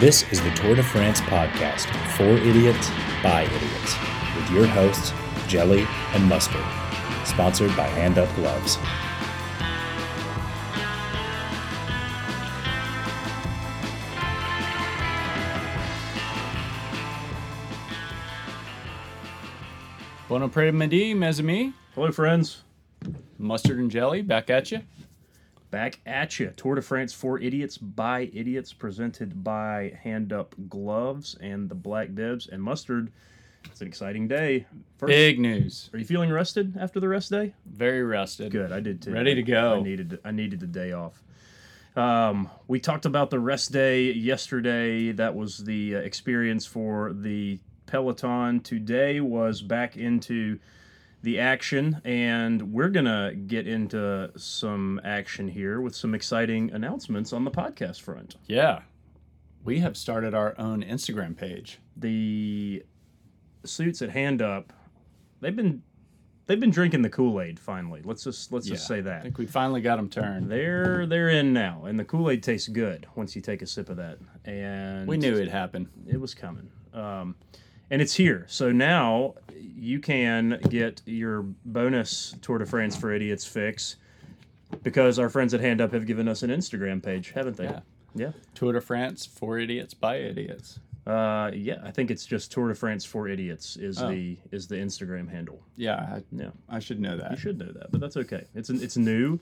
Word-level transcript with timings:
This 0.00 0.22
is 0.32 0.40
the 0.40 0.48
Tour 0.52 0.76
de 0.76 0.82
France 0.82 1.20
podcast 1.20 1.84
for 2.16 2.24
idiots 2.24 2.88
by 3.22 3.42
idiots 3.42 3.94
with 4.34 4.50
your 4.50 4.64
hosts, 4.64 5.12
Jelly 5.46 5.86
and 6.14 6.24
Mustard, 6.24 6.64
sponsored 7.26 7.76
by 7.76 7.86
Hand 7.86 8.16
Up 8.16 8.34
Gloves. 8.34 8.78
Bon 20.30 20.40
après-midi, 20.40 21.12
mes 21.12 21.40
amis. 21.40 21.74
Hello, 21.94 22.10
friends. 22.10 22.62
Mustard 23.38 23.78
and 23.78 23.90
jelly, 23.90 24.22
back 24.22 24.48
at 24.48 24.72
you. 24.72 24.80
Back 25.70 26.00
at 26.04 26.38
you. 26.40 26.52
Tour 26.56 26.74
de 26.74 26.82
France 26.82 27.12
for 27.12 27.38
Idiots 27.38 27.78
by 27.78 28.30
Idiots, 28.32 28.72
presented 28.72 29.44
by 29.44 29.96
Hand 30.02 30.32
Up 30.32 30.54
Gloves 30.68 31.36
and 31.40 31.68
the 31.68 31.76
Black 31.76 32.12
Bibs 32.14 32.48
and 32.48 32.60
Mustard. 32.60 33.12
It's 33.66 33.80
an 33.80 33.86
exciting 33.86 34.26
day. 34.26 34.66
First, 34.98 35.08
Big 35.08 35.38
news. 35.38 35.90
Are 35.92 35.98
you 35.98 36.04
feeling 36.04 36.30
rested 36.30 36.76
after 36.76 36.98
the 36.98 37.08
rest 37.08 37.30
day? 37.30 37.54
Very 37.66 38.02
rested. 38.02 38.50
Good, 38.50 38.72
I 38.72 38.80
did 38.80 39.00
too. 39.02 39.12
Ready 39.12 39.34
to 39.34 39.42
go. 39.42 39.74
I 39.74 39.82
needed 39.82 40.18
I 40.24 40.30
needed 40.32 40.60
the 40.60 40.66
day 40.66 40.92
off. 40.92 41.22
Um, 41.94 42.48
we 42.66 42.80
talked 42.80 43.04
about 43.04 43.30
the 43.30 43.40
rest 43.40 43.72
day 43.72 44.12
yesterday. 44.12 45.12
That 45.12 45.34
was 45.34 45.58
the 45.58 45.96
uh, 45.96 45.98
experience 45.98 46.66
for 46.66 47.12
the 47.12 47.60
Peloton. 47.86 48.60
Today 48.60 49.20
was 49.20 49.62
back 49.62 49.96
into 49.96 50.58
the 51.22 51.38
action, 51.38 52.00
and 52.04 52.72
we're 52.72 52.88
gonna 52.88 53.34
get 53.34 53.66
into 53.66 54.30
some 54.36 55.00
action 55.04 55.48
here 55.48 55.80
with 55.80 55.94
some 55.94 56.14
exciting 56.14 56.70
announcements 56.72 57.32
on 57.32 57.44
the 57.44 57.50
podcast 57.50 58.00
front. 58.00 58.36
Yeah. 58.46 58.80
We 59.62 59.80
have 59.80 59.96
started 59.96 60.32
our 60.34 60.54
own 60.58 60.82
Instagram 60.82 61.36
page. 61.36 61.78
The 61.96 62.82
suits 63.64 64.00
at 64.00 64.10
Hand 64.10 64.40
Up, 64.40 64.72
they've 65.40 65.54
been 65.54 65.82
they've 66.46 66.58
been 66.58 66.70
drinking 66.70 67.02
the 67.02 67.10
Kool 67.10 67.40
Aid. 67.40 67.60
Finally, 67.60 68.00
let's 68.04 68.24
just 68.24 68.50
let's 68.52 68.66
just 68.66 68.84
Yeah. 68.84 68.88
say 68.88 68.98
I 68.98 69.02
that. 69.02 69.22
think 69.22 69.36
we 69.36 69.44
finally 69.46 69.82
got 69.82 69.96
them 69.96 70.08
turned. 70.08 70.50
They're 70.50 71.04
they're 71.06 71.28
in 71.28 71.52
now, 71.52 71.84
and 71.84 72.00
the 72.00 72.04
Kool 72.06 72.30
Aid 72.30 72.42
tastes 72.42 72.68
good 72.68 73.06
once 73.14 73.36
you 73.36 73.42
take 73.42 73.60
a 73.60 73.66
sip 73.66 73.90
of 73.90 73.98
that. 73.98 74.18
And 74.46 75.06
We 75.06 75.18
knew 75.18 75.34
it'd 75.34 75.48
happen. 75.48 75.90
it 76.08 76.18
was 76.18 76.34
coming, 76.34 76.70
um, 76.94 77.36
and 77.90 78.00
it's 78.02 78.14
here. 78.14 78.44
So 78.48 78.70
now 78.72 79.34
you 79.58 79.98
can 80.00 80.58
get 80.68 81.02
your 81.06 81.42
bonus 81.64 82.34
Tour 82.42 82.58
de 82.58 82.66
France 82.66 82.96
for 82.96 83.12
Idiots 83.12 83.44
fix 83.46 83.96
because 84.82 85.18
our 85.18 85.28
friends 85.28 85.54
at 85.54 85.60
Hand 85.60 85.80
Up 85.80 85.92
have 85.92 86.06
given 86.06 86.28
us 86.28 86.42
an 86.42 86.50
Instagram 86.50 87.02
page, 87.02 87.32
haven't 87.32 87.56
they? 87.56 87.64
Yeah. 87.64 87.80
Yeah. 88.14 88.32
Tour 88.54 88.72
de 88.72 88.80
France 88.80 89.26
for 89.26 89.58
idiots 89.58 89.94
by 89.94 90.16
idiots. 90.16 90.80
Uh, 91.06 91.50
yeah, 91.54 91.78
I 91.82 91.90
think 91.90 92.10
it's 92.10 92.26
just 92.26 92.52
Tour 92.52 92.68
de 92.68 92.74
France 92.74 93.04
for 93.04 93.26
Idiots 93.26 93.76
is 93.76 94.00
Oh. 94.02 94.10
the 94.10 94.36
is 94.52 94.68
the 94.68 94.74
Instagram 94.76 95.28
handle. 95.30 95.60
Yeah, 95.76 95.94
I, 95.96 96.22
Yeah. 96.30 96.50
I 96.68 96.78
should 96.78 97.00
know 97.00 97.16
that. 97.16 97.30
You 97.32 97.36
should 97.38 97.58
know 97.58 97.72
that, 97.72 97.90
but 97.90 98.00
that's 98.00 98.16
okay. 98.18 98.44
It's 98.54 98.68
it's 98.68 98.96
new. 98.96 99.38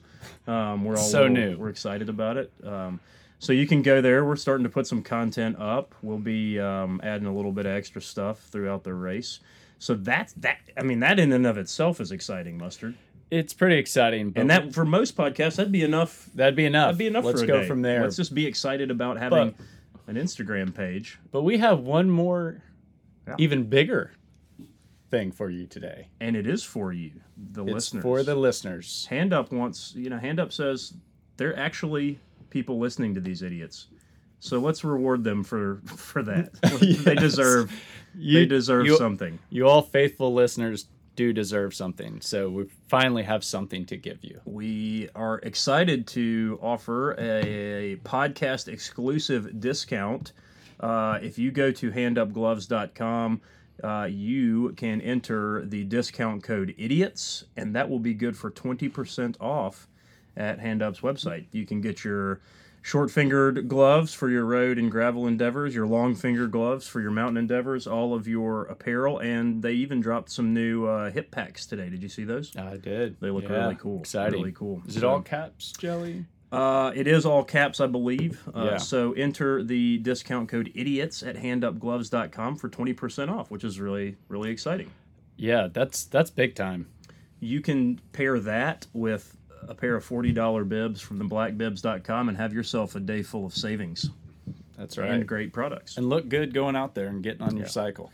Um, 0.47 0.85
we're 0.85 0.97
all 0.97 1.03
So 1.03 1.23
little- 1.23 1.35
new. 1.37 1.59
We're 1.59 1.69
excited 1.71 2.09
about 2.09 2.37
it. 2.37 2.53
Um, 2.63 3.01
so 3.39 3.53
you 3.53 3.67
can 3.67 3.83
go 3.83 4.01
there. 4.01 4.25
We're 4.25 4.37
starting 4.37 4.65
to 4.65 4.71
put 4.71 4.87
some 4.87 5.03
content 5.03 5.57
up. 5.59 5.95
We'll 6.03 6.19
be 6.19 6.59
um, 6.59 7.01
adding 7.03 7.27
a 7.27 7.35
little 7.35 7.53
bit 7.53 7.67
of 7.67 7.73
extra 7.73 8.01
stuff 8.03 8.41
throughout 8.45 8.85
the 8.85 8.95
race. 8.95 9.41
So 9.79 9.95
that's 9.95 10.33
that. 10.35 10.59
I 10.77 10.83
mean, 10.83 11.01
that 11.01 11.19
in 11.21 11.33
and 11.33 11.47
of 11.47 11.57
itself 11.59 12.01
is 12.01 12.11
exciting, 12.13 12.59
mustard. 12.59 12.95
It's 13.31 13.53
pretty 13.53 13.77
exciting. 13.77 14.31
But 14.31 14.41
And 14.41 14.51
that 14.51 14.73
for 14.75 14.85
most 14.85 15.17
podcasts, 15.17 15.57
that'd 15.57 15.71
be 15.71 15.83
enough. 15.85 16.29
that'd 16.35 16.57
be 16.57 16.65
enough. 16.65 16.87
That'd 16.87 16.99
be 16.99 17.07
enough 17.07 17.25
Let's 17.25 17.43
go 17.43 17.61
day. 17.61 17.69
from 17.69 17.83
there. 17.83 18.03
Let's 18.03 18.17
just 18.17 18.35
be 18.35 18.47
excited 18.47 18.91
about 18.91 19.19
having 19.19 19.55
an 20.07 20.17
Instagram 20.17 20.75
page, 20.75 21.19
But 21.31 21.43
we 21.43 21.59
have 21.59 21.81
one 21.81 22.11
more, 22.11 22.63
Yeah. 23.27 23.35
even 23.39 23.65
bigger 23.65 24.13
thing 25.11 25.31
for 25.33 25.51
you 25.51 25.67
today. 25.67 26.09
and 26.21 26.35
it 26.37 26.47
is 26.47 26.65
for 26.65 26.93
you, 26.93 27.13
the 27.37 27.63
It's 27.65 27.73
listeners. 27.75 28.03
for 28.03 28.23
the 28.23 28.35
listeners. 28.35 29.07
Hand 29.11 29.33
Up 29.35 29.53
wants, 29.53 29.95
you 29.95 30.09
know, 30.11 30.19
Hand 30.19 30.41
Up 30.41 30.51
says 30.53 30.95
they're 31.37 31.57
actually 31.59 32.19
people 32.51 32.79
listening 32.79 33.15
to 33.15 33.21
these 33.21 33.43
idiots. 33.43 33.89
So 34.41 34.59
let's 34.59 34.85
reward 34.85 35.25
them 35.25 35.43
for 35.45 35.81
for 35.97 36.23
that. 36.23 36.51
They 37.05 37.15
deserve 37.15 37.73
You, 38.17 38.39
they 38.41 38.47
deserve 38.47 38.87
you- 38.87 38.97
something. 38.97 39.39
You 39.51 39.67
all 39.69 39.83
faithful 39.83 40.33
listeners 40.35 40.87
do 41.17 41.33
deserve 41.33 41.75
something. 41.75 42.21
So 42.21 42.49
we 42.49 42.67
finally 42.87 43.25
have 43.25 43.43
something 43.43 43.85
to 43.87 43.97
give 43.97 44.23
you. 44.23 44.41
We 44.45 45.09
are 45.17 45.39
excited 45.41 46.07
to 46.09 46.61
offer 46.63 47.17
a, 47.19 47.97
podcast 48.05 48.69
exclusive 48.69 49.59
discount. 49.61 50.33
Uh, 50.79 51.19
if 51.21 51.37
you 51.37 51.51
go 51.51 51.73
to 51.73 51.91
handupgloves.com, 51.91 53.41
uh, 53.83 54.09
you 54.11 54.73
can 54.77 55.01
enter 55.01 55.65
the 55.67 55.83
discount 55.85 56.43
code 56.45 56.73
idiots, 56.79 57.45
and 57.57 57.75
that 57.75 57.89
will 57.91 57.99
be 57.99 58.15
good 58.15 58.37
for 58.37 58.51
20% 58.51 59.41
off 59.41 59.89
at 60.39 60.59
Handup's 60.61 61.01
website. 61.01 61.47
You 61.53 61.67
can 61.67 61.81
get 61.83 62.05
your 62.05 62.41
short 62.81 63.11
fingered 63.11 63.69
gloves 63.69 64.15
for 64.15 64.31
your 64.31 64.45
road 64.47 64.79
and 64.79 64.91
gravel 64.91 65.27
endeavors, 65.27 65.75
your 65.75 65.87
long 65.87 66.15
finger 66.15 66.47
gloves 66.47 66.87
for 66.87 67.01
your 67.01 67.11
mountain 67.11 67.37
endeavors, 67.37 67.87
all 67.87 68.15
of 68.15 68.27
your 68.27 68.65
apparel, 68.65 69.19
and 69.19 69.63
they 69.63 69.73
even 69.73 70.01
dropped 70.01 70.31
some 70.31 70.55
new 70.55 70.87
uh, 70.87 71.11
hip 71.11 71.31
packs 71.31 71.67
today. 71.67 71.91
Did 71.91 72.03
you 72.03 72.09
see 72.09 72.25
those? 72.25 72.57
I 72.57 72.77
did. 72.77 73.21
They 73.21 73.31
look 73.31 73.45
Yeah, 73.45 73.65
really 73.65 73.75
cool. 73.75 74.01
Exciting. 74.01 74.41
Really 74.41 74.53
cool. 74.53 74.81
Is 74.87 74.97
it 74.97 75.05
all 75.05 75.21
caps, 75.21 75.73
Jelly? 75.73 76.25
Uh, 76.51 76.93
it 76.95 77.07
is 77.07 77.27
all 77.27 77.45
caps, 77.45 77.79
I 77.79 77.87
believe. 77.89 78.41
Uh, 78.55 78.69
Yeah. 78.71 78.77
So 78.79 79.13
enter 79.13 79.63
the 79.63 79.99
discount 79.99 80.49
code 80.49 80.73
idiots 80.75 81.23
at 81.23 81.37
handupgloves.com 81.37 82.57
for 82.57 82.71
20% 82.71 83.29
off, 83.31 83.51
which 83.51 83.65
is 83.65 83.79
really, 83.79 84.17
really 84.29 84.51
exciting. 84.51 84.91
Yeah, 85.37 85.69
that's 85.71 86.05
that's 86.05 86.31
big 86.31 86.55
time. 86.55 86.89
You 87.39 87.61
can 87.61 88.01
pair 88.13 88.41
that 88.41 88.87
with 88.93 89.37
a 89.67 89.75
pair 89.75 89.97
of 89.97 90.07
$40 90.07 90.69
bibs 90.69 91.01
from 91.01 91.19
the 91.19 91.25
blackbibs.com 91.25 92.29
and 92.29 92.39
have 92.39 92.53
yourself 92.53 92.95
a 92.95 93.01
day 93.01 93.23
full 93.23 93.47
of 93.47 93.55
savings 93.55 94.11
That's 94.77 94.97
right. 94.99 95.11
and 95.11 95.27
great 95.27 95.53
products. 95.53 95.97
And 95.97 96.09
look 96.09 96.29
good 96.29 96.55
going 96.55 96.77
out 96.77 96.95
there 96.95 97.09
and 97.09 97.23
getting 97.23 97.43
on 97.43 97.57
your 97.57 97.67
cycle. 97.67 98.13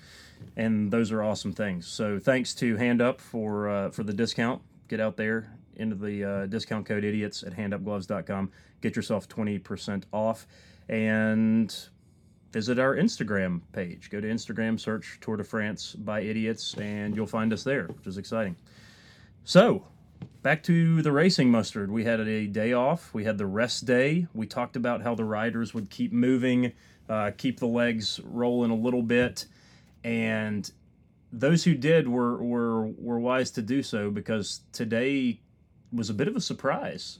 and 0.56 0.90
those 0.90 1.12
are 1.12 1.22
awesome 1.22 1.52
things. 1.52 1.86
So 1.86 2.18
thanks 2.18 2.54
to 2.56 2.76
Hand 2.76 3.00
Up 3.02 3.20
for 3.20 3.68
uh, 3.68 3.90
for 3.90 4.02
the 4.04 4.12
discount. 4.12 4.62
Get 4.88 5.00
out 5.00 5.16
there 5.16 5.50
into 5.76 5.96
the 5.96 6.24
uh, 6.24 6.46
discount 6.46 6.86
code 6.86 7.04
idiots 7.04 7.42
at 7.42 7.52
handupgloves.com. 7.54 8.50
Get 8.80 8.94
yourself 8.96 9.28
20% 9.28 10.04
off 10.12 10.46
and 10.88 11.74
visit 12.52 12.78
our 12.78 12.94
Instagram 12.94 13.60
page. 13.72 14.10
Go 14.10 14.20
to 14.20 14.28
Instagram, 14.28 14.78
search 14.78 15.18
Tour 15.20 15.36
de 15.38 15.42
France 15.44 15.94
by 15.94 16.20
Idiots, 16.20 16.74
and 16.74 17.16
you'll 17.16 17.26
find 17.26 17.52
us 17.52 17.64
there, 17.64 17.86
which 17.88 18.06
is 18.06 18.18
exciting. 18.18 18.54
So, 19.44 19.84
back 20.42 20.62
to 20.64 21.02
the 21.02 21.12
racing 21.12 21.50
mustard. 21.50 21.90
We 21.90 22.04
had 22.04 22.20
a 22.20 22.46
day 22.46 22.72
off. 22.72 23.12
We 23.14 23.24
had 23.24 23.38
the 23.38 23.46
rest 23.46 23.84
day. 23.84 24.26
We 24.34 24.46
talked 24.46 24.76
about 24.76 25.02
how 25.02 25.14
the 25.14 25.24
riders 25.24 25.74
would 25.74 25.90
keep 25.90 26.12
moving, 26.12 26.72
uh, 27.08 27.32
keep 27.36 27.60
the 27.60 27.66
legs 27.66 28.20
rolling 28.24 28.70
a 28.70 28.76
little 28.76 29.02
bit, 29.02 29.46
and 30.02 30.70
those 31.32 31.64
who 31.64 31.74
did 31.74 32.08
were 32.08 32.42
were 32.42 32.86
were 32.86 33.18
wise 33.18 33.50
to 33.52 33.62
do 33.62 33.82
so 33.82 34.10
because 34.10 34.60
today 34.72 35.40
was 35.92 36.10
a 36.10 36.14
bit 36.14 36.28
of 36.28 36.36
a 36.36 36.40
surprise. 36.40 37.18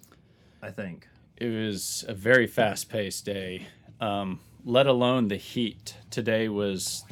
I 0.63 0.71
think. 0.71 1.09
It 1.37 1.49
was 1.49 2.05
a 2.09 2.15
very 2.15 2.47
fast 2.47 2.89
paced 2.89 3.25
day. 3.25 3.67
Um, 4.01 4.41
let 4.65 4.87
alone 4.87 5.29
the 5.29 5.37
heat. 5.37 5.97
Today 6.11 6.49
was 6.49 7.05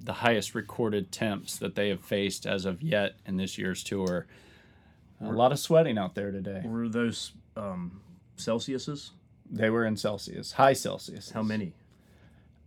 the 0.00 0.12
highest 0.14 0.54
recorded 0.54 1.12
temps 1.12 1.56
that 1.58 1.74
they 1.74 1.88
have 1.88 2.00
faced 2.00 2.46
as 2.46 2.64
of 2.64 2.82
yet 2.82 3.16
in 3.26 3.36
this 3.36 3.58
year's 3.58 3.82
tour. 3.84 4.26
A 5.20 5.32
lot 5.32 5.52
of 5.52 5.58
sweating 5.58 5.98
out 5.98 6.14
there 6.14 6.30
today. 6.30 6.62
Were 6.64 6.88
those 6.88 7.32
um, 7.56 8.00
Celsiuses? 8.36 9.10
They 9.50 9.70
were 9.70 9.84
in 9.84 9.96
Celsius, 9.96 10.52
high 10.52 10.74
Celsius. 10.74 11.30
How 11.30 11.42
many? 11.42 11.72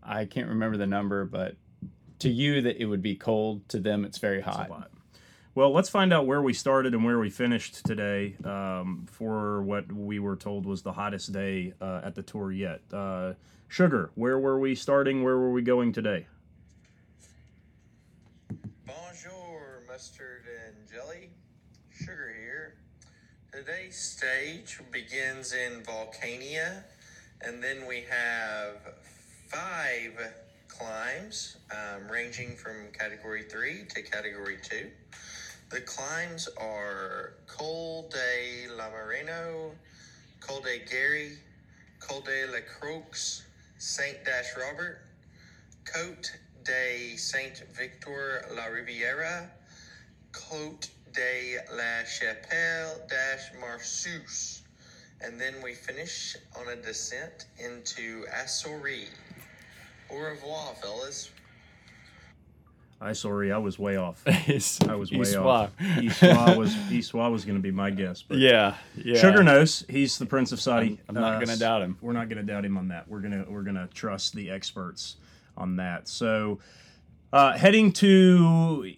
I 0.03 0.25
can't 0.25 0.49
remember 0.49 0.77
the 0.77 0.87
number, 0.87 1.25
but 1.25 1.55
to 2.19 2.29
you 2.29 2.61
that 2.61 2.81
it 2.81 2.85
would 2.85 3.01
be 3.01 3.15
cold, 3.15 3.67
to 3.69 3.79
them 3.79 4.03
it's 4.03 4.17
very 4.17 4.41
That's 4.41 4.57
hot. 4.57 4.69
a 4.69 4.71
lot. 4.71 4.91
Well, 5.53 5.71
let's 5.73 5.89
find 5.89 6.13
out 6.13 6.25
where 6.27 6.41
we 6.41 6.53
started 6.53 6.93
and 6.93 7.03
where 7.03 7.19
we 7.19 7.29
finished 7.29 7.85
today 7.85 8.35
um, 8.45 9.05
for 9.11 9.61
what 9.63 9.91
we 9.91 10.17
were 10.19 10.37
told 10.37 10.65
was 10.65 10.81
the 10.81 10.93
hottest 10.93 11.33
day 11.33 11.73
uh, 11.81 12.01
at 12.03 12.15
the 12.15 12.21
tour 12.23 12.51
yet. 12.51 12.81
Uh, 12.91 13.33
Sugar, 13.67 14.11
where 14.15 14.39
were 14.39 14.59
we 14.59 14.75
starting? 14.75 15.23
Where 15.23 15.37
were 15.37 15.51
we 15.51 15.61
going 15.61 15.91
today? 15.93 16.27
Bonjour, 18.85 19.83
mustard 19.87 20.43
and 20.65 20.75
jelly. 20.89 21.29
Sugar 21.91 22.33
here. 22.39 22.75
Today's 23.63 23.95
stage 23.95 24.79
begins 24.91 25.53
in 25.53 25.83
Vulcania, 25.83 26.81
and 27.45 27.61
then 27.61 27.85
we 27.87 28.03
have 28.09 28.77
five 29.49 30.33
climbs 30.67 31.57
um, 31.69 32.11
ranging 32.11 32.55
from 32.55 32.87
category 32.91 33.43
3 33.43 33.85
to 33.89 34.01
category 34.01 34.57
2. 34.63 34.89
The 35.69 35.81
climbs 35.81 36.49
are 36.59 37.33
Col 37.45 38.09
de 38.09 38.67
la 38.75 38.89
Moreno, 38.89 39.73
Col 40.39 40.61
de 40.61 40.79
Gary, 40.79 41.33
Col 41.99 42.21
de 42.21 42.47
la 42.51 42.61
Croix, 42.79 43.43
Saint 43.77 44.17
Dash 44.25 44.57
Robert, 44.57 45.03
Cote 45.85 46.31
de 46.63 47.15
Saint 47.15 47.61
Victor 47.77 48.43
La 48.55 48.65
Riviera, 48.65 49.51
Cote 50.31 50.89
de 51.13 51.57
la 51.75 52.03
Chapelle 52.05 53.01
Dash 53.09 53.51
Marsus. 53.61 54.61
And 55.23 55.39
then 55.39 55.53
we 55.63 55.73
finish 55.73 56.35
on 56.59 56.67
a 56.69 56.75
descent 56.81 57.45
into 57.63 58.25
Assouri. 58.33 59.05
Au 60.11 60.17
revoir, 60.17 60.73
fellas. 60.81 61.29
I 63.03 63.13
sorry, 63.13 63.51
I 63.51 63.57
was 63.57 63.79
way 63.79 63.97
off. 63.97 64.21
I 64.27 64.95
was 64.95 65.11
way 65.11 65.35
off. 65.35 65.71
Iswa 65.79 66.55
was 66.55 66.75
Iswa 66.75 67.31
was 67.31 67.45
going 67.45 67.57
to 67.57 67.61
be 67.61 67.71
my 67.71 67.89
guess, 67.89 68.21
but 68.21 68.37
Yeah, 68.37 68.75
yeah. 68.95 69.19
Sugar 69.19 69.43
knows 69.43 69.83
he's 69.89 70.19
the 70.19 70.25
Prince 70.27 70.51
of 70.51 70.61
Saudi. 70.61 70.87
I'm- 70.89 70.99
I'm 71.09 71.15
not 71.15 71.43
gonna 71.43 71.57
doubt 71.57 71.81
him. 71.81 71.97
We're 72.01 72.13
not 72.13 72.29
going 72.29 72.37
to 72.45 72.51
doubt 72.53 72.63
him 72.63 72.77
on 72.77 72.89
that. 72.89 73.07
We're 73.07 73.21
gonna 73.21 73.45
we're 73.49 73.63
gonna 73.63 73.89
trust 73.93 74.33
the 74.35 74.51
experts 74.51 75.15
on 75.57 75.77
that. 75.77 76.07
So, 76.07 76.59
uh, 77.33 77.57
heading 77.57 77.91
to 77.93 78.93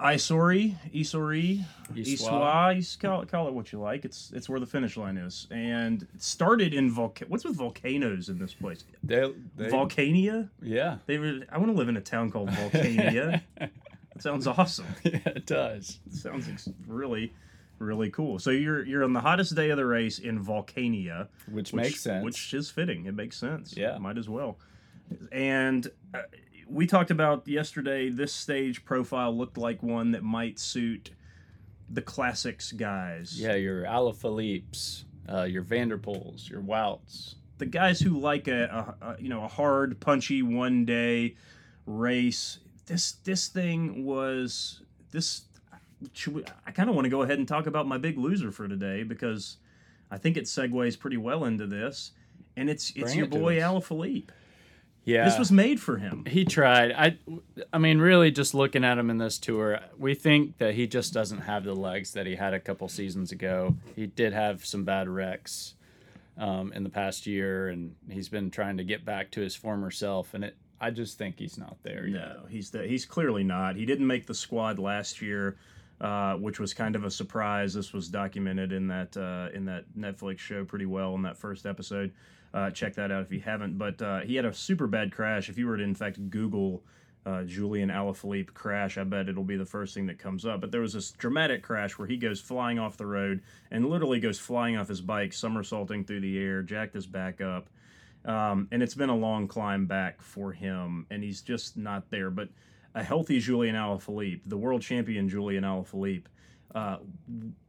Isori, 0.00 0.76
Isori, 0.94 1.64
Iswa. 1.92 2.76
You 2.76 2.98
call 3.08 3.22
it, 3.22 3.28
call 3.28 3.48
it 3.48 3.54
what 3.54 3.72
you 3.72 3.80
like. 3.80 4.04
It's 4.04 4.30
it's 4.32 4.48
where 4.48 4.60
the 4.60 4.66
finish 4.66 4.96
line 4.96 5.16
is, 5.16 5.48
and 5.50 6.02
it 6.14 6.22
started 6.22 6.72
in 6.72 6.94
volca- 6.94 7.28
What's 7.28 7.44
with 7.44 7.56
volcanoes 7.56 8.28
in 8.28 8.38
this 8.38 8.54
place? 8.54 8.84
They, 9.02 9.32
they, 9.56 9.68
Volcania. 9.68 10.50
yeah. 10.62 10.98
They 11.06 11.18
were, 11.18 11.40
I 11.50 11.58
want 11.58 11.72
to 11.72 11.76
live 11.76 11.88
in 11.88 11.96
a 11.96 12.00
town 12.00 12.30
called 12.30 12.48
Volcania. 12.50 13.40
that 13.58 13.70
sounds 14.20 14.46
awesome. 14.46 14.86
yeah, 15.02 15.18
it 15.26 15.46
does. 15.46 15.98
sounds 16.12 16.48
ex- 16.48 16.68
really 16.86 17.32
really 17.80 18.10
cool 18.10 18.40
so 18.40 18.50
you're 18.50 18.84
you're 18.84 19.04
on 19.04 19.12
the 19.12 19.20
hottest 19.20 19.54
day 19.54 19.70
of 19.70 19.76
the 19.76 19.86
race 19.86 20.18
in 20.18 20.44
volcania 20.44 21.28
Which, 21.46 21.72
which 21.72 21.74
makes 21.74 22.00
sense. 22.00 22.24
which 22.24 22.52
is 22.52 22.68
fitting 22.68 23.06
it 23.06 23.14
makes 23.14 23.36
sense 23.38 23.76
Yeah. 23.76 23.96
might 23.98 24.18
as 24.18 24.28
well 24.28 24.58
and 25.30 25.88
uh, 26.12 26.22
we 26.68 26.86
talked 26.86 27.10
about 27.10 27.46
yesterday 27.48 28.08
this 28.10 28.32
stage 28.32 28.84
profile 28.84 29.36
looked 29.36 29.56
like 29.58 29.82
one 29.82 30.12
that 30.12 30.22
might 30.22 30.58
suit 30.58 31.10
the 31.90 32.02
classics 32.02 32.72
guys 32.72 33.40
yeah, 33.40 33.54
your 33.54 33.84
Alaphilippe's, 33.84 35.04
uh, 35.32 35.42
your 35.44 35.62
Van 35.62 35.88
der 35.88 35.98
Poels, 35.98 36.48
your 36.48 36.60
Wouts. 36.60 37.36
the 37.58 37.66
guys 37.66 38.00
who 38.00 38.18
like 38.18 38.48
a, 38.48 38.96
a, 39.00 39.06
a 39.06 39.16
you 39.22 39.28
know 39.28 39.44
a 39.44 39.48
hard 39.48 39.98
punchy 40.00 40.42
one 40.42 40.84
day 40.84 41.34
race 41.86 42.58
this 42.86 43.12
this 43.24 43.48
thing 43.48 44.04
was 44.04 44.82
this 45.10 45.42
we, 46.30 46.44
I 46.66 46.70
kind 46.70 46.88
of 46.88 46.94
want 46.94 47.06
to 47.06 47.10
go 47.10 47.22
ahead 47.22 47.38
and 47.38 47.48
talk 47.48 47.66
about 47.66 47.86
my 47.86 47.98
big 47.98 48.18
loser 48.18 48.52
for 48.52 48.68
today 48.68 49.02
because 49.02 49.56
I 50.10 50.18
think 50.18 50.36
it 50.36 50.44
segues 50.44 50.98
pretty 50.98 51.16
well 51.16 51.44
into 51.44 51.66
this 51.66 52.12
and 52.56 52.68
it's 52.68 52.90
it's 52.90 53.14
Bring 53.14 53.18
your 53.18 53.26
boy. 53.26 53.56
Alaphilippe. 53.56 54.28
Yeah. 55.08 55.24
This 55.24 55.38
was 55.38 55.50
made 55.50 55.80
for 55.80 55.96
him. 55.96 56.26
he 56.26 56.44
tried. 56.44 56.92
I, 56.92 57.16
I 57.72 57.78
mean, 57.78 57.98
really, 57.98 58.30
just 58.30 58.52
looking 58.52 58.84
at 58.84 58.98
him 58.98 59.08
in 59.08 59.16
this 59.16 59.38
tour, 59.38 59.80
we 59.96 60.14
think 60.14 60.58
that 60.58 60.74
he 60.74 60.86
just 60.86 61.14
doesn't 61.14 61.40
have 61.40 61.64
the 61.64 61.74
legs 61.74 62.12
that 62.12 62.26
he 62.26 62.36
had 62.36 62.52
a 62.52 62.60
couple 62.60 62.86
seasons 62.88 63.32
ago. 63.32 63.74
He 63.96 64.06
did 64.06 64.34
have 64.34 64.66
some 64.66 64.84
bad 64.84 65.08
wrecks 65.08 65.74
um, 66.36 66.74
in 66.74 66.84
the 66.84 66.90
past 66.90 67.26
year, 67.26 67.68
and 67.68 67.94
he's 68.10 68.28
been 68.28 68.50
trying 68.50 68.76
to 68.76 68.84
get 68.84 69.06
back 69.06 69.30
to 69.30 69.40
his 69.40 69.56
former 69.56 69.90
self. 69.90 70.34
And 70.34 70.44
it, 70.44 70.56
I 70.78 70.90
just 70.90 71.16
think 71.16 71.38
he's 71.38 71.56
not 71.56 71.78
there 71.82 72.06
yet. 72.06 72.20
No, 72.20 72.46
he's 72.50 72.70
the, 72.70 72.86
he's 72.86 73.06
clearly 73.06 73.44
not. 73.44 73.76
He 73.76 73.86
didn't 73.86 74.06
make 74.06 74.26
the 74.26 74.34
squad 74.34 74.78
last 74.78 75.22
year, 75.22 75.56
uh, 76.02 76.34
which 76.34 76.60
was 76.60 76.74
kind 76.74 76.94
of 76.94 77.04
a 77.04 77.10
surprise. 77.10 77.72
This 77.72 77.94
was 77.94 78.08
documented 78.10 78.72
in 78.72 78.86
that 78.88 79.16
uh, 79.16 79.48
in 79.56 79.64
that 79.64 79.86
Netflix 79.98 80.40
show 80.40 80.66
pretty 80.66 80.86
well 80.86 81.14
in 81.14 81.22
that 81.22 81.38
first 81.38 81.64
episode. 81.64 82.12
Uh, 82.54 82.70
check 82.70 82.94
that 82.94 83.10
out 83.10 83.22
if 83.22 83.32
you 83.32 83.40
haven't. 83.40 83.78
But 83.78 84.00
uh, 84.00 84.20
he 84.20 84.36
had 84.36 84.44
a 84.44 84.52
super 84.52 84.86
bad 84.86 85.12
crash. 85.12 85.48
If 85.48 85.58
you 85.58 85.66
were 85.66 85.76
to 85.76 85.82
in 85.82 85.94
fact 85.94 86.30
Google 86.30 86.82
uh, 87.26 87.42
Julian 87.44 87.90
Alaphilippe 87.90 88.54
crash, 88.54 88.96
I 88.96 89.04
bet 89.04 89.28
it'll 89.28 89.44
be 89.44 89.56
the 89.56 89.66
first 89.66 89.94
thing 89.94 90.06
that 90.06 90.18
comes 90.18 90.46
up. 90.46 90.60
But 90.60 90.70
there 90.70 90.80
was 90.80 90.94
this 90.94 91.10
dramatic 91.10 91.62
crash 91.62 91.98
where 91.98 92.08
he 92.08 92.16
goes 92.16 92.40
flying 92.40 92.78
off 92.78 92.96
the 92.96 93.06
road 93.06 93.42
and 93.70 93.88
literally 93.88 94.20
goes 94.20 94.38
flying 94.38 94.76
off 94.76 94.88
his 94.88 95.00
bike, 95.00 95.32
somersaulting 95.32 96.04
through 96.04 96.20
the 96.20 96.38
air, 96.38 96.62
jacked 96.62 96.94
his 96.94 97.06
back 97.06 97.40
up. 97.40 97.68
Um, 98.24 98.68
and 98.72 98.82
it's 98.82 98.94
been 98.94 99.10
a 99.10 99.16
long 99.16 99.46
climb 99.46 99.86
back 99.86 100.20
for 100.20 100.52
him, 100.52 101.06
and 101.10 101.22
he's 101.22 101.40
just 101.40 101.76
not 101.76 102.10
there. 102.10 102.30
But 102.30 102.48
a 102.94 103.02
healthy 103.02 103.40
Julian 103.40 103.76
Alaphilippe, 103.76 104.40
the 104.46 104.56
world 104.56 104.82
champion 104.82 105.28
Julian 105.28 105.64
Alaphilippe, 105.64 106.24
uh, 106.74 106.98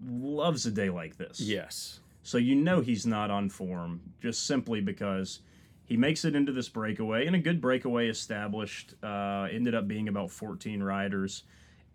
loves 0.05 0.65
a 0.65 0.71
day 0.71 0.89
like 0.89 1.17
this. 1.17 1.39
Yes. 1.39 1.99
So 2.29 2.37
you 2.37 2.53
know 2.53 2.81
he's 2.81 3.07
not 3.07 3.31
on 3.31 3.49
form 3.49 4.01
just 4.21 4.45
simply 4.45 4.81
because 4.81 5.39
he 5.83 5.97
makes 5.97 6.23
it 6.25 6.35
into 6.35 6.51
this 6.51 6.69
breakaway, 6.69 7.25
and 7.25 7.35
a 7.35 7.39
good 7.39 7.59
breakaway 7.59 8.07
established. 8.07 8.93
Uh, 9.01 9.47
ended 9.51 9.73
up 9.73 9.87
being 9.87 10.07
about 10.07 10.29
14 10.29 10.83
riders, 10.83 11.41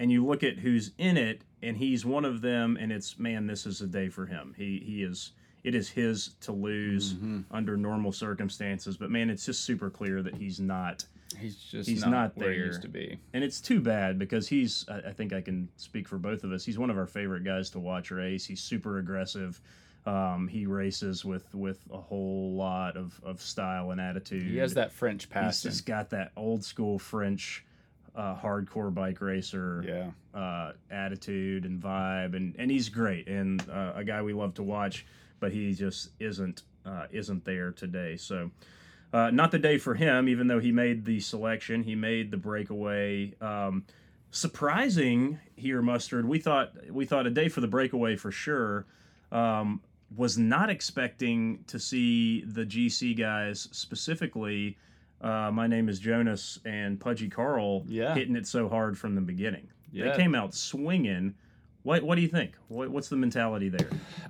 and 0.01 0.11
you 0.11 0.27
look 0.27 0.43
at 0.43 0.59
who's 0.59 0.91
in 0.99 1.17
it, 1.17 1.43
and 1.63 1.77
he's 1.77 2.05
one 2.05 2.25
of 2.25 2.41
them, 2.41 2.77
and 2.81 2.91
it's 2.91 3.17
man, 3.17 3.47
this 3.47 3.65
is 3.65 3.81
a 3.81 3.87
day 3.87 4.09
for 4.09 4.27
him. 4.27 4.55
He 4.57 4.83
he 4.85 5.05
is. 5.05 5.31
It 5.63 5.77
is 5.77 5.89
his 5.89 6.35
to 6.41 6.51
lose 6.51 7.15
under 7.53 7.77
normal 7.77 8.11
circumstances, 8.11 8.97
but 8.97 9.13
man, 9.13 9.31
it's 9.31 9.47
just 9.47 9.63
super 9.63 9.89
clear 9.89 10.21
that 10.21 10.35
he's 10.35 10.59
not 10.59 11.05
He's 11.39 11.57
just 11.57 11.89
He's 11.89 12.01
not, 12.03 12.11
not 12.11 12.37
where 12.37 12.51
he 12.51 12.59
there. 12.59 12.67
used 12.67 12.83
to 12.83 12.89
be. 12.89 13.19
and 13.33 13.45
it's 13.45 13.61
too 13.61 13.81
bad 13.81 14.19
because 14.19 14.49
he's 14.49 14.85
I, 14.89 15.11
I 15.11 15.13
think 15.13 15.33
i 15.33 15.41
can 15.41 15.69
speak 15.77 16.07
for 16.09 16.17
both 16.19 16.45
of 16.45 16.53
us 16.53 16.65
he's 16.65 16.79
one 16.79 16.91
of 16.91 16.99
our 16.99 17.07
favorite 17.07 17.45
guys 17.45 17.71
to 17.71 17.81
watch 17.81 18.11
race 18.13 18.45
he's 18.47 18.61
super 18.61 18.99
aggressive 18.99 19.61
um, 20.07 20.49
he 20.49 20.67
races 20.67 21.25
with 21.25 21.53
with 21.55 21.79
a 21.93 21.97
whole 21.99 22.55
lot 22.57 22.97
of, 22.97 23.19
of 23.25 23.41
style 23.41 23.91
and 23.91 24.01
attitude 24.01 24.43
He 24.43 24.59
has 24.59 24.75
that 24.75 24.93
French 24.93 25.23
he's 25.25 25.31
passing. 25.33 25.71
just 25.71 25.87
got 25.87 26.11
that 26.11 26.33
old 26.37 26.63
school 26.65 26.99
french 26.99 27.65
uh, 28.15 28.37
hardcore 28.37 28.93
bike 28.95 29.21
racer 29.21 29.83
Yeah. 29.87 30.39
uh, 30.39 30.73
attitude 30.91 31.65
and 31.65 31.83
vibe, 31.83 32.37
and, 32.37 32.55
and 32.59 32.71
he's 32.71 32.89
great 32.89 33.27
and 33.29 33.61
uh, 33.71 33.93
a 33.97 34.05
guy 34.05 34.23
we 34.23 34.33
love 34.33 34.55
to 34.55 34.63
watch, 34.63 35.05
but 35.41 35.53
he 35.53 35.73
just 35.75 36.11
isn't 36.21 36.63
uh, 36.87 37.07
isn't 37.11 37.45
there 37.45 37.73
today. 37.73 38.17
So 38.17 38.51
uh, 39.13 39.31
not 39.31 39.51
the 39.53 39.59
day 39.59 39.79
for 39.79 39.95
him, 39.95 40.29
even 40.29 40.49
though 40.49 40.59
he 40.61 40.71
made 40.71 41.05
the 41.07 41.19
selection, 41.21 41.83
he 41.83 41.95
made 41.95 42.31
the 42.31 42.37
breakaway. 42.37 43.33
Um, 43.41 43.85
surprising 44.31 45.39
here, 45.57 45.81
mustard. 45.81 46.29
We 46.29 46.39
thought 46.39 46.73
we 46.91 47.07
thought 47.07 47.27
a 47.27 47.31
day 47.31 47.49
for 47.49 47.61
the 47.61 47.67
breakaway 47.69 48.17
for 48.17 48.31
sure. 48.31 48.85
Um, 49.33 49.81
was 50.17 50.39
not 50.39 50.71
expecting 50.71 51.65
to 51.67 51.79
see 51.79 52.43
the 52.45 52.65
GC 52.65 53.17
guys 53.19 53.69
specifically. 53.73 54.77
Uh, 55.21 55.51
my 55.53 55.67
name 55.67 55.89
is 55.89 55.99
Jonas 55.99 56.59
and 56.65 57.01
Pudgy 57.01 57.29
Carl 57.29 57.85
Yeah. 57.89 58.15
hitting 58.15 58.37
it 58.37 58.47
so 58.47 58.69
hard 58.69 58.99
from 58.99 59.15
the 59.15 59.21
beginning. 59.21 59.69
Yeah. 59.93 60.11
They 60.11 60.17
came 60.17 60.35
out 60.35 60.55
swinging. 60.55 61.35
What 61.83 62.03
What 62.03 62.15
do 62.17 62.23
you 62.23 62.29
think? 62.29 62.53
What, 62.69 62.91
what's 62.91 63.09
the 63.09 63.17
mentality 63.17 63.69
there? 63.69 63.89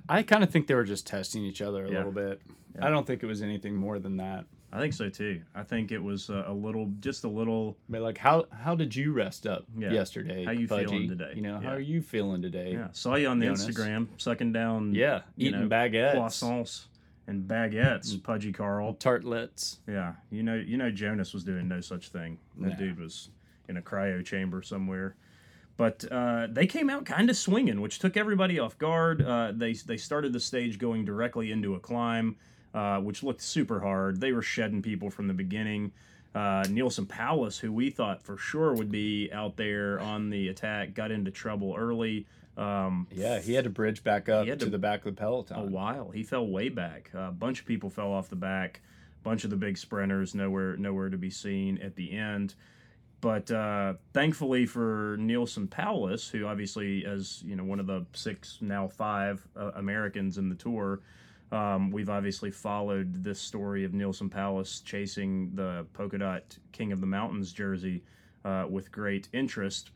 I 0.09 0.23
kind 0.23 0.43
of 0.43 0.49
think 0.49 0.67
they 0.67 0.75
were 0.75 0.83
just 0.83 1.05
testing 1.07 1.43
each 1.43 1.61
other 1.61 1.85
a 1.85 1.89
Yeah. 1.91 1.97
little 1.97 2.11
bit. 2.11 2.41
I 2.81 2.89
don't 2.89 3.05
think 3.07 3.23
it 3.23 3.25
was 3.27 3.41
anything 3.41 3.75
more 3.75 3.99
than 3.99 4.17
that. 4.17 4.45
I 4.75 4.79
think 4.79 4.93
so 4.93 5.09
too. 5.09 5.41
I 5.55 5.63
think 5.63 5.91
it 5.91 5.99
was 6.03 6.29
uh, 6.29 6.43
a 6.47 6.53
little, 6.53 6.91
just 6.99 7.23
a 7.23 7.29
little. 7.29 7.77
But 7.87 8.01
like, 8.01 8.17
how 8.17 8.45
how 8.51 8.75
did 8.75 8.95
you 8.95 9.13
rest 9.13 9.47
up 9.47 9.65
Yeah. 9.77 9.91
yesterday? 9.91 10.43
How 10.43 10.51
you 10.51 10.67
feeling 10.67 11.07
today? 11.07 11.31
You 11.35 11.41
know, 11.41 11.59
Yeah. 11.61 11.69
how 11.69 11.75
are 11.75 11.79
you 11.79 12.01
feeling 12.01 12.41
today? 12.41 12.73
Yeah, 12.73 12.87
saw 12.91 13.15
you 13.15 13.27
on 13.27 13.39
the 13.39 13.45
Jonas. 13.47 13.65
Instagram 13.67 14.07
sucking 14.17 14.51
down. 14.51 14.93
Yeah, 14.93 15.21
eating 15.37 15.61
know, 15.61 15.67
baguettes, 15.69 16.15
croissants 16.15 16.85
and 17.27 17.47
baguettes. 17.47 18.13
Mm. 18.15 18.23
Pudgy 18.23 18.51
Carl. 18.51 18.93
tartlets. 18.95 19.79
Yeah, 19.87 20.13
you 20.29 20.43
know, 20.43 20.55
you 20.55 20.77
know, 20.77 20.91
Jonas 20.91 21.33
was 21.33 21.43
doing 21.43 21.67
no 21.67 21.79
such 21.81 22.09
thing. 22.09 22.37
That 22.59 22.69
Nah. 22.71 22.75
dude 22.75 22.99
was 22.99 23.29
in 23.69 23.77
a 23.77 23.81
cryo 23.81 24.23
chamber 24.23 24.61
somewhere. 24.61 25.15
But 25.77 26.05
uh, 26.11 26.47
they 26.51 26.67
came 26.67 26.89
out 26.89 27.05
kind 27.05 27.29
of 27.29 27.35
swinging, 27.35 27.81
which 27.81 27.99
took 27.99 28.15
everybody 28.15 28.59
off 28.59 28.77
guard. 28.77 29.21
Uh, 29.21 29.51
they 29.55 29.73
they 29.73 29.97
started 29.97 30.33
the 30.33 30.39
stage 30.39 30.79
going 30.79 31.03
directly 31.03 31.51
into 31.51 31.75
a 31.75 31.79
climb, 31.79 32.35
uh, 32.75 32.99
which 32.99 33.23
looked 33.23 33.41
super 33.41 33.79
hard. 33.79 34.19
They 34.19 34.31
were 34.33 34.41
shedding 34.43 34.81
people 34.83 35.09
from 35.09 35.27
the 35.27 35.33
beginning. 35.33 35.91
Uh, 36.35 36.63
Neilson 36.65 37.07
Powless, 37.07 37.57
who 37.57 37.71
we 37.71 37.89
thought 37.89 38.21
for 38.21 38.37
sure 38.37 38.73
would 38.73 38.91
be 38.91 39.31
out 39.33 39.55
there 39.55 39.99
on 40.01 40.29
the 40.29 40.49
attack, 40.49 40.93
got 40.93 41.09
into 41.09 41.31
trouble 41.31 41.73
early. 41.77 42.27
Um, 42.57 43.07
Yeah, 43.11 43.39
he 43.39 43.53
had 43.53 43.63
to 43.63 43.69
bridge 43.69 44.03
back 44.03 44.27
up 44.29 44.45
to, 44.45 44.55
to- 44.57 44.65
the 44.69 44.77
back 44.77 44.99
of 45.05 45.15
the 45.15 45.19
peloton. 45.19 45.57
a 45.57 45.63
while. 45.63 46.11
He 46.11 46.23
fell 46.23 46.45
way 46.45 46.67
back. 46.69 47.09
a 47.13 47.31
bunch 47.31 47.61
of 47.61 47.65
people 47.65 47.89
fell 47.89 48.11
off 48.11 48.29
the 48.29 48.35
back. 48.35 48.81
A 49.21 49.23
bunch 49.23 49.43
of 49.45 49.49
the 49.49 49.55
big 49.55 49.77
sprinters 49.77 50.35
nowhere 50.35 50.75
nowhere 50.77 51.09
to 51.09 51.17
be 51.17 51.29
seen 51.29 51.77
at 51.81 51.95
the 51.95 52.11
end. 52.11 52.53
But 53.21 53.49
uh, 53.49 53.93
thankfully 54.13 54.65
for 54.67 55.17
Neilson 55.19 55.67
Powless, 55.69 56.29
who 56.29 56.45
obviously 56.45 56.99
is 57.05 57.41
you 57.45 57.55
know 57.55 57.63
one 57.63 57.79
of 57.79 57.87
the 57.87 58.05
six 58.13 58.57
now 58.61 58.87
five 58.87 59.45
uh, 59.55 59.71
Americans 59.75 60.37
in 60.37 60.49
the 60.49 60.55
tour, 60.55 60.99
um, 61.51 61.91
we've 61.91 62.09
obviously 62.09 62.51
followed 62.51 63.23
this 63.23 63.39
story 63.39 63.83
of 63.83 63.91
Neilson 63.91 64.29
Powless 64.29 64.81
chasing 64.81 65.51
the 65.55 65.85
polka 65.93 66.17
dot 66.17 66.57
King 66.71 66.91
of 66.91 67.01
the 67.01 67.07
Mountains 67.07 67.53
jersey 67.53 68.03
uh, 68.43 68.65
with 68.69 68.91
great 68.91 69.29
interest 69.33 69.91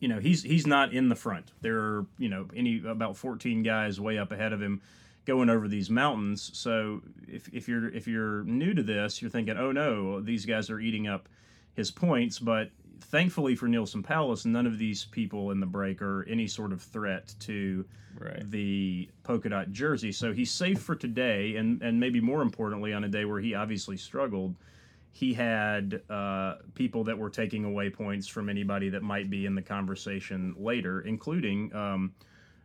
you 0.00 0.08
know 0.08 0.18
he's 0.18 0.42
he's 0.42 0.66
not 0.66 0.92
in 0.92 1.08
the 1.08 1.14
front. 1.14 1.52
There 1.62 1.78
are 1.78 2.06
you 2.18 2.28
know 2.28 2.48
any 2.54 2.82
about 2.86 3.16
14 3.16 3.62
guys 3.62 4.00
way 4.00 4.18
up 4.18 4.30
ahead 4.32 4.52
of 4.52 4.60
him, 4.60 4.82
going 5.24 5.50
over 5.50 5.68
these 5.68 5.90
mountains. 5.90 6.50
So 6.54 7.02
if, 7.28 7.48
if 7.52 7.68
you're 7.68 7.88
if 7.88 8.06
you're 8.06 8.44
new 8.44 8.74
to 8.74 8.82
this, 8.82 9.20
you're 9.20 9.30
thinking, 9.30 9.56
oh 9.56 9.72
no, 9.72 10.20
these 10.20 10.44
guys 10.46 10.70
are 10.70 10.80
eating 10.80 11.06
up 11.06 11.28
his 11.74 11.90
points. 11.90 12.38
But 12.38 12.70
thankfully 13.00 13.54
for 13.54 13.68
Neilson 13.68 14.02
Powless, 14.02 14.44
none 14.44 14.66
of 14.66 14.78
these 14.78 15.04
people 15.04 15.50
in 15.50 15.60
the 15.60 15.66
break 15.66 16.02
are 16.02 16.24
any 16.28 16.46
sort 16.46 16.72
of 16.72 16.82
threat 16.82 17.34
to 17.40 17.84
Right. 18.18 18.50
the 18.50 19.10
polka 19.24 19.50
dot 19.50 19.72
jersey. 19.72 20.10
So 20.10 20.32
he's 20.32 20.50
safe 20.50 20.80
for 20.80 20.94
today, 20.94 21.56
and 21.56 21.82
and 21.82 22.00
maybe 22.00 22.18
more 22.20 22.40
importantly, 22.40 22.94
on 22.94 23.04
a 23.04 23.08
day 23.08 23.26
where 23.26 23.40
he 23.40 23.54
obviously 23.54 23.98
struggled, 23.98 24.56
he 25.12 25.34
had 25.34 26.00
uh, 26.08 26.54
people 26.74 27.04
that 27.04 27.18
were 27.18 27.28
taking 27.28 27.64
away 27.66 27.90
points 27.90 28.26
from 28.26 28.48
anybody 28.48 28.88
that 28.88 29.02
might 29.02 29.28
be 29.28 29.44
in 29.44 29.54
the 29.54 29.62
conversation 29.62 30.54
later, 30.58 31.02
including. 31.02 31.74
Um, 31.74 32.14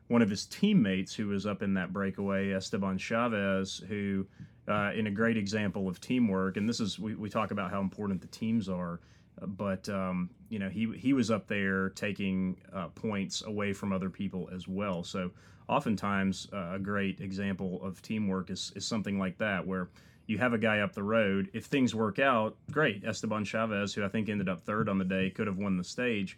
one 0.08 0.22
of 0.22 0.30
his 0.30 0.46
teammates 0.46 1.14
who 1.14 1.28
was 1.28 1.46
up 1.46 1.62
in 1.64 1.74
that 1.76 1.94
breakaway, 1.94 2.52
Esteban 2.52 2.98
Chaves, 2.98 3.82
who, 3.88 4.28
uh, 4.68 4.92
in 4.94 5.08
a 5.08 5.12
great 5.12 5.38
example 5.38 5.88
of 5.88 6.02
teamwork, 6.02 6.58
and 6.58 6.68
this 6.68 6.82
is 6.82 7.00
we, 7.00 7.16
we 7.16 7.30
talk 7.30 7.52
about 7.52 7.72
how 7.72 7.80
important 7.80 8.20
the 8.20 8.28
teams 8.28 8.68
are, 8.68 9.00
but 9.41 9.88
um, 9.89 10.29
you 10.50 10.60
know 10.60 10.69
he 10.69 10.91
he 10.98 11.13
was 11.13 11.31
up 11.31 11.48
there 11.48 11.89
taking 11.89 12.57
uh, 12.74 12.88
points 12.89 13.43
away 13.43 13.74
from 13.74 13.93
other 13.93 14.10
people 14.10 14.50
as 14.53 14.67
well. 14.67 15.03
So 15.03 15.31
oftentimes 15.67 16.48
uh, 16.53 16.74
a 16.74 16.79
great 16.79 17.21
example 17.21 17.81
of 17.83 18.01
teamwork 18.01 18.50
is 18.50 18.71
is 18.75 18.86
something 18.86 19.19
like 19.19 19.38
that 19.39 19.65
where. 19.65 19.89
You 20.27 20.38
have 20.38 20.53
a 20.53 20.57
guy 20.57 20.79
up 20.79 20.93
the 20.93 21.03
road. 21.03 21.50
If 21.51 21.65
things 21.65 21.93
work 21.93 22.17
out, 22.17 22.55
great. 22.71 23.03
Esteban 23.03 23.43
Chaves, 23.43 23.93
who 23.93 24.05
I 24.05 24.07
think 24.07 24.29
ended 24.29 24.48
up 24.48 24.62
third 24.62 24.88
on 24.88 24.98
the 24.98 25.03
day, 25.03 25.29
could 25.29 25.45
have 25.48 25.57
won 25.57 25.75
the 25.75 25.83
stage 25.83 26.38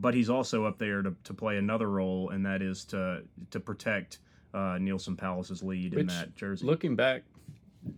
but 0.00 0.14
he's 0.14 0.30
also 0.30 0.64
up 0.64 0.78
there 0.78 1.02
to, 1.02 1.14
to 1.24 1.34
play 1.34 1.56
another 1.56 1.88
role, 1.88 2.30
and 2.30 2.44
that 2.46 2.62
is 2.62 2.84
to 2.86 3.22
to 3.50 3.60
protect 3.60 4.18
uh, 4.54 4.78
Neilson 4.78 5.16
Powless's 5.16 5.62
lead 5.62 5.94
in 5.94 6.06
that 6.06 6.34
jersey. 6.36 6.66
Looking 6.66 6.96
back, 6.96 7.22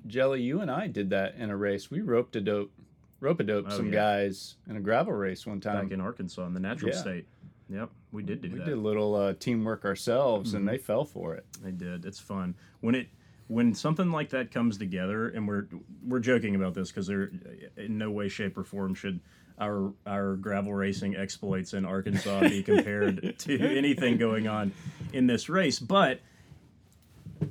Jelly, 0.06 0.42
you 0.42 0.60
and 0.60 0.70
I 0.70 0.86
did 0.86 1.10
that 1.10 1.36
in 1.36 1.50
a 1.50 1.56
race. 1.56 1.90
We 1.90 2.00
roped 2.00 2.36
a 2.36 2.40
dope, 2.40 2.72
rope 3.20 3.40
a 3.40 3.44
dope 3.44 3.66
Oh, 3.68 3.76
some 3.76 3.86
yeah. 3.86 3.92
guys 3.92 4.56
in 4.68 4.76
a 4.76 4.80
gravel 4.80 5.12
race 5.12 5.46
one 5.46 5.60
time. 5.60 5.84
back 5.84 5.92
in 5.92 6.00
Arkansas 6.00 6.44
in 6.46 6.54
the 6.54 6.60
natural 6.60 6.92
Yeah. 6.92 6.96
state. 6.98 7.26
Yep, 7.68 7.90
we 8.10 8.22
did 8.24 8.40
do 8.40 8.48
we 8.50 8.58
that. 8.58 8.64
We 8.64 8.70
did 8.70 8.78
a 8.78 8.80
little 8.80 9.14
uh, 9.14 9.34
teamwork 9.38 9.84
ourselves, 9.84 10.50
Mm-hmm. 10.50 10.56
and 10.56 10.68
they 10.68 10.78
fell 10.78 11.04
for 11.04 11.34
it. 11.34 11.44
They 11.62 11.70
did. 11.70 12.04
It's 12.04 12.18
fun 12.18 12.54
when 12.80 12.94
it 12.94 13.08
when 13.46 13.74
something 13.74 14.10
like 14.12 14.30
that 14.30 14.50
comes 14.52 14.76
together, 14.78 15.28
and 15.28 15.46
we're 15.46 15.66
we're 16.06 16.20
joking 16.20 16.54
about 16.56 16.74
this 16.74 16.90
because 16.90 17.06
there 17.06 17.30
in 17.76 17.98
no 17.98 18.10
way, 18.10 18.28
shape, 18.28 18.56
or 18.58 18.64
form 18.64 18.94
should 18.94 19.20
our 19.60 19.92
our 20.06 20.36
gravel 20.36 20.72
racing 20.74 21.14
exploits 21.16 21.74
in 21.74 21.84
Arkansas 21.84 22.40
be 22.48 22.62
compared 22.64 23.38
to 23.40 23.58
anything 23.60 24.16
going 24.16 24.48
on 24.48 24.72
in 25.12 25.26
this 25.26 25.48
race, 25.48 25.78
but. 25.78 26.20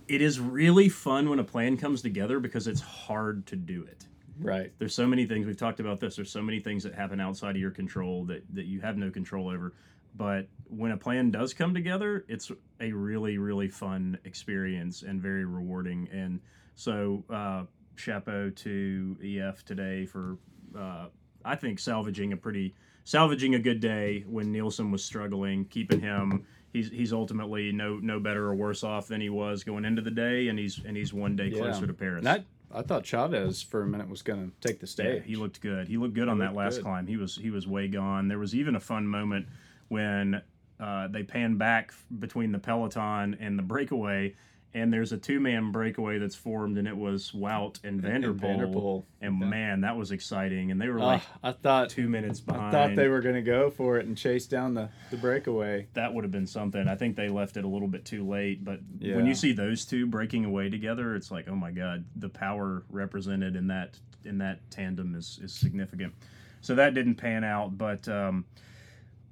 It 0.08 0.22
is 0.22 0.40
really 0.40 0.88
fun 0.88 1.30
when 1.32 1.40
a 1.40 1.44
plan 1.44 1.76
comes 1.78 2.04
together 2.04 2.40
because 2.40 2.68
it's 2.68 2.82
hard 2.82 3.48
to 3.48 3.56
do 3.56 3.84
it. 3.90 4.06
Right. 4.40 4.72
there's 4.80 4.94
so 4.96 5.06
many 5.08 5.26
things 5.26 5.46
we've 5.46 5.58
talked 5.58 5.80
about 5.80 6.00
this 6.00 6.16
there's 6.16 6.32
so 6.32 6.42
many 6.42 6.60
things 6.60 6.84
that 6.84 6.96
happen 6.96 7.20
outside 7.20 7.52
of 7.52 7.62
your 7.62 7.72
control 7.72 8.26
that, 8.26 8.44
that 8.54 8.66
you 8.66 8.80
have 8.82 8.98
no 8.98 9.10
control 9.12 9.50
over 9.50 9.74
but 10.16 10.48
when 10.68 10.92
a 10.92 10.98
plan 10.98 11.30
does 11.32 11.54
come 11.54 11.74
together 11.74 12.26
it's 12.28 12.52
a 12.80 12.92
really 12.92 13.38
really 13.38 13.68
fun 13.68 14.18
experience 14.26 15.04
and 15.04 15.22
very 15.22 15.46
rewarding 15.46 16.08
and 16.12 16.40
so 16.76 17.24
uh, 17.30 17.64
chapeau 17.96 18.50
to 18.52 19.18
ef 19.42 19.64
today 19.66 20.06
for 20.06 20.38
uh, 20.78 21.08
i 21.46 21.56
think 21.56 21.78
salvaging 21.80 22.34
a 22.34 22.38
pretty 22.38 22.74
salvaging 23.04 23.56
a 23.56 23.60
good 23.60 23.80
day 23.80 24.24
when 24.28 24.54
neilson 24.54 24.92
was 24.92 25.04
struggling 25.04 25.66
keeping 25.66 26.00
him 26.00 26.46
he's 26.72 26.90
he's 26.90 27.12
ultimately 27.14 27.72
no 27.72 27.98
no 27.98 28.20
better 28.20 28.46
or 28.46 28.56
worse 28.56 28.84
off 28.84 29.08
than 29.08 29.20
he 29.22 29.30
was 29.30 29.64
going 29.64 29.84
into 29.86 30.02
the 30.02 30.12
day 30.12 30.48
and 30.48 30.58
he's 30.58 30.80
and 30.86 30.96
he's 30.96 31.14
one 31.14 31.36
day 31.36 31.48
Yeah. 31.50 31.58
closer 31.58 31.86
to 31.88 31.94
paris 31.94 32.24
I, 32.74 32.82
thought 32.82 33.04
Chaves 33.04 33.66
for 33.66 33.82
a 33.82 33.88
minute 33.88 34.10
was 34.10 34.22
going 34.22 34.52
to 34.52 34.68
take 34.68 34.80
the 34.80 34.88
stage. 34.88 35.22
yeah, 35.22 35.28
he 35.28 35.36
looked 35.36 35.62
good. 35.62 35.88
He 35.88 35.98
looked 35.98 36.14
good 36.14 36.28
on 36.30 36.40
that 36.40 36.54
last 36.54 36.78
good. 36.78 36.84
climb. 36.84 37.08
He 37.08 37.18
was 37.18 37.36
he 37.36 37.50
was 37.50 37.68
way 37.68 37.88
gone. 37.88 38.28
There 38.28 38.40
was 38.40 38.54
even 38.56 38.76
a 38.76 38.80
fun 38.80 39.08
moment 39.08 39.48
when 39.88 40.42
uh, 40.80 41.08
they 41.08 41.24
pan 41.24 41.58
back 41.58 41.94
between 42.20 42.52
the 42.52 42.60
peloton 42.60 43.36
and 43.40 43.58
the 43.58 43.64
breakaway, 43.64 44.36
and 44.74 44.94
there's 44.94 45.12
a 45.12 45.18
two 45.18 45.40
man 45.40 45.72
breakaway 45.72 46.20
that's 46.20 46.36
formed, 46.36 46.78
and 46.78 46.88
it 46.88 46.96
was 46.96 47.32
Wout 47.32 47.84
and 47.84 48.02
Van 48.02 48.22
der 48.22 48.34
Poel. 48.34 48.40
Vanderpool. 48.40 49.08
And 49.22 49.40
Yeah. 49.42 49.48
man, 49.48 49.82
that 49.82 49.98
was 49.98 50.12
exciting. 50.12 50.72
And 50.72 50.80
they 50.80 50.88
were 50.90 51.00
Ah, 51.00 51.06
like 51.06 51.22
I 51.44 51.52
thought 51.54 51.90
two 51.90 52.08
minutes 52.08 52.40
behind. 52.40 52.76
I 52.76 52.88
thought 52.88 52.96
they 52.96 53.08
were 53.08 53.22
going 53.22 53.36
to 53.36 53.42
go 53.42 53.70
for 53.72 53.98
it 53.98 54.06
and 54.06 54.18
chase 54.18 54.46
down 54.48 54.76
the, 54.76 54.90
the 55.12 55.18
breakaway. 55.18 55.88
that 55.94 56.14
would 56.14 56.24
have 56.24 56.32
been 56.32 56.48
something. 56.48 56.88
I 56.88 56.96
think 56.96 57.16
they 57.16 57.30
left 57.30 57.58
it 57.58 57.64
a 57.66 57.68
little 57.68 57.88
bit 57.88 58.06
too 58.06 58.28
late, 58.28 58.64
but 58.64 58.80
when 59.00 59.26
you 59.26 59.36
see 59.36 59.52
those 59.54 59.86
two 59.86 60.06
breaking 60.06 60.46
away 60.46 60.70
together, 60.70 61.16
it's 61.16 61.32
like, 61.32 61.48
oh 61.50 61.56
my 61.56 61.72
god, 61.72 62.06
the 62.16 62.30
power 62.30 62.84
represented 62.90 63.56
in 63.56 63.68
that 63.68 63.98
in 64.26 64.38
that 64.40 64.60
tandem 64.70 65.16
is 65.16 65.40
is 65.42 65.54
significant. 65.54 66.14
So 66.62 66.76
that 66.76 66.94
didn't 66.94 67.16
pan 67.16 67.44
out, 67.44 67.78
but 67.78 68.08
um, 68.10 68.46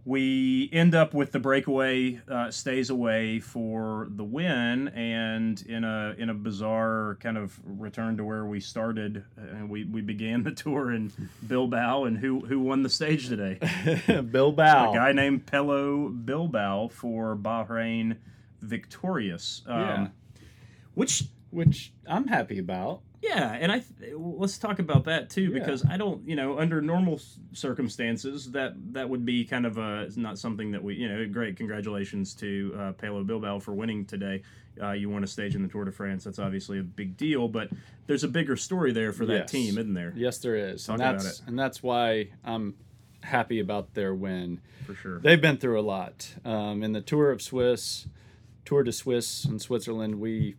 we 0.07 0.69
end 0.71 0.95
up 0.95 1.13
with 1.13 1.33
the 1.33 1.39
breakaway 1.39 2.21
uh, 2.29 2.49
stays 2.49 2.89
away 2.89 3.41
for 3.41 4.07
the 4.09 4.23
win, 4.23 4.87
and 4.89 5.61
in 5.63 5.83
a 5.83 6.15
in 6.17 6.29
a 6.29 6.33
bizarre 6.33 7.17
kind 7.19 7.37
of 7.37 7.59
return 7.65 8.15
to 8.15 8.23
where 8.23 8.45
we 8.45 8.61
started, 8.61 9.25
uh, 9.37 9.65
we 9.65 9.83
we 9.83 9.99
began 9.99 10.43
the 10.43 10.51
tour 10.51 10.93
in 10.93 11.11
Bilbao, 11.45 12.05
and 12.05 12.17
who 12.17 12.39
who 12.45 12.61
won 12.61 12.83
the 12.83 12.89
stage 12.89 13.27
today? 13.27 13.59
Bilbao. 14.31 14.91
a 14.93 14.95
guy 14.95 15.11
named 15.11 15.45
Pello 15.45 16.09
Bilbao 16.25 16.87
for 16.87 17.35
Bahrain 17.35 18.15
Victorious. 18.61 19.61
Um, 19.67 19.79
Yeah. 19.79 20.07
Which, 20.93 21.25
which 21.51 21.91
I'm 22.07 22.27
happy 22.27 22.57
about. 22.59 23.01
Yeah, 23.21 23.53
and 23.59 23.71
I 23.71 23.79
th- 23.79 24.13
let's 24.15 24.57
talk 24.57 24.79
about 24.79 25.05
that 25.05 25.29
too 25.29 25.43
Yeah. 25.43 25.59
because 25.59 25.83
I 25.85 25.97
don't, 25.97 26.27
you 26.27 26.35
know, 26.35 26.59
under 26.59 26.81
normal 26.81 27.19
circumstances 27.53 28.51
that 28.51 28.73
that 28.93 29.09
would 29.09 29.25
be 29.25 29.43
kind 29.45 29.65
of 29.65 29.77
a 29.77 30.09
not 30.15 30.37
something 30.39 30.71
that 30.71 30.83
we, 30.83 30.95
you 30.95 31.07
know, 31.09 31.27
great 31.27 31.57
congratulations 31.57 32.33
to 32.35 32.73
uh, 32.77 32.91
Pello 32.93 33.25
Bilbao 33.25 33.59
for 33.59 33.73
winning 33.73 34.05
today. 34.05 34.43
Uh, 34.81 34.91
you 34.91 35.09
won 35.09 35.23
a 35.23 35.27
stage 35.27 35.55
in 35.55 35.63
the 35.63 35.67
Tour 35.67 35.85
de 35.85 35.91
France. 35.91 36.23
That's 36.23 36.37
obviously 36.39 36.79
a 36.79 36.83
big 36.83 37.17
deal, 37.17 37.47
but 37.47 37.69
there's 38.05 38.23
a 38.23 38.27
bigger 38.27 38.55
story 38.55 38.91
there 38.93 39.11
for 39.11 39.25
that 39.25 39.33
Yes. 39.33 39.51
team, 39.51 39.77
isn't 39.77 39.93
there? 39.95 40.13
Yes, 40.15 40.37
there 40.37 40.55
is, 40.55 40.85
Talk 40.85 40.93
and 40.93 41.01
about 41.01 41.23
that's 41.23 41.39
it. 41.39 41.47
and 41.47 41.57
that's 41.59 41.81
why 41.83 42.29
I'm 42.45 42.75
happy 43.23 43.59
about 43.59 43.95
their 43.95 44.13
win. 44.13 44.61
For 44.85 44.93
sure. 44.93 45.19
They've 45.19 45.41
been 45.41 45.57
through 45.57 45.79
a 45.79 45.81
lot 45.81 46.35
um, 46.45 46.83
in 46.83 46.93
the 46.93 47.01
Tour 47.01 47.31
of 47.31 47.41
Swiss, 47.41 48.07
Tour 48.65 48.83
de 48.83 48.91
Suisse 48.91 49.43
in 49.45 49.57
Switzerland. 49.59 50.19
We 50.19 50.55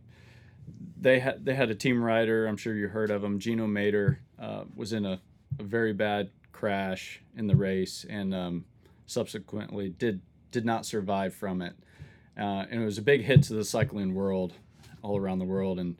they 1.00 1.20
had 1.20 1.44
they 1.44 1.54
had 1.54 1.70
a 1.70 1.74
team 1.74 2.02
rider. 2.02 2.46
I'm 2.46 2.56
sure 2.56 2.74
you 2.74 2.88
heard 2.88 3.10
of 3.10 3.22
him. 3.22 3.38
Gino 3.38 3.66
Mäder 3.66 4.18
uh, 4.38 4.64
was 4.74 4.92
in 4.92 5.04
a, 5.04 5.20
a 5.58 5.62
very 5.62 5.92
bad 5.92 6.30
crash 6.52 7.20
in 7.36 7.46
the 7.46 7.54
race 7.56 8.04
and 8.08 8.34
um, 8.34 8.64
subsequently 9.06 9.90
did 9.90 10.20
did 10.50 10.64
not 10.64 10.86
survive 10.86 11.34
from 11.34 11.62
it. 11.62 11.74
Uh, 12.36 12.64
and 12.70 12.82
it 12.82 12.84
was 12.84 12.98
a 12.98 13.02
big 13.02 13.22
hit 13.22 13.42
to 13.44 13.54
the 13.54 13.64
cycling 13.64 14.14
world, 14.14 14.54
all 15.02 15.18
around 15.18 15.38
the 15.38 15.44
world, 15.44 15.78
and 15.78 15.96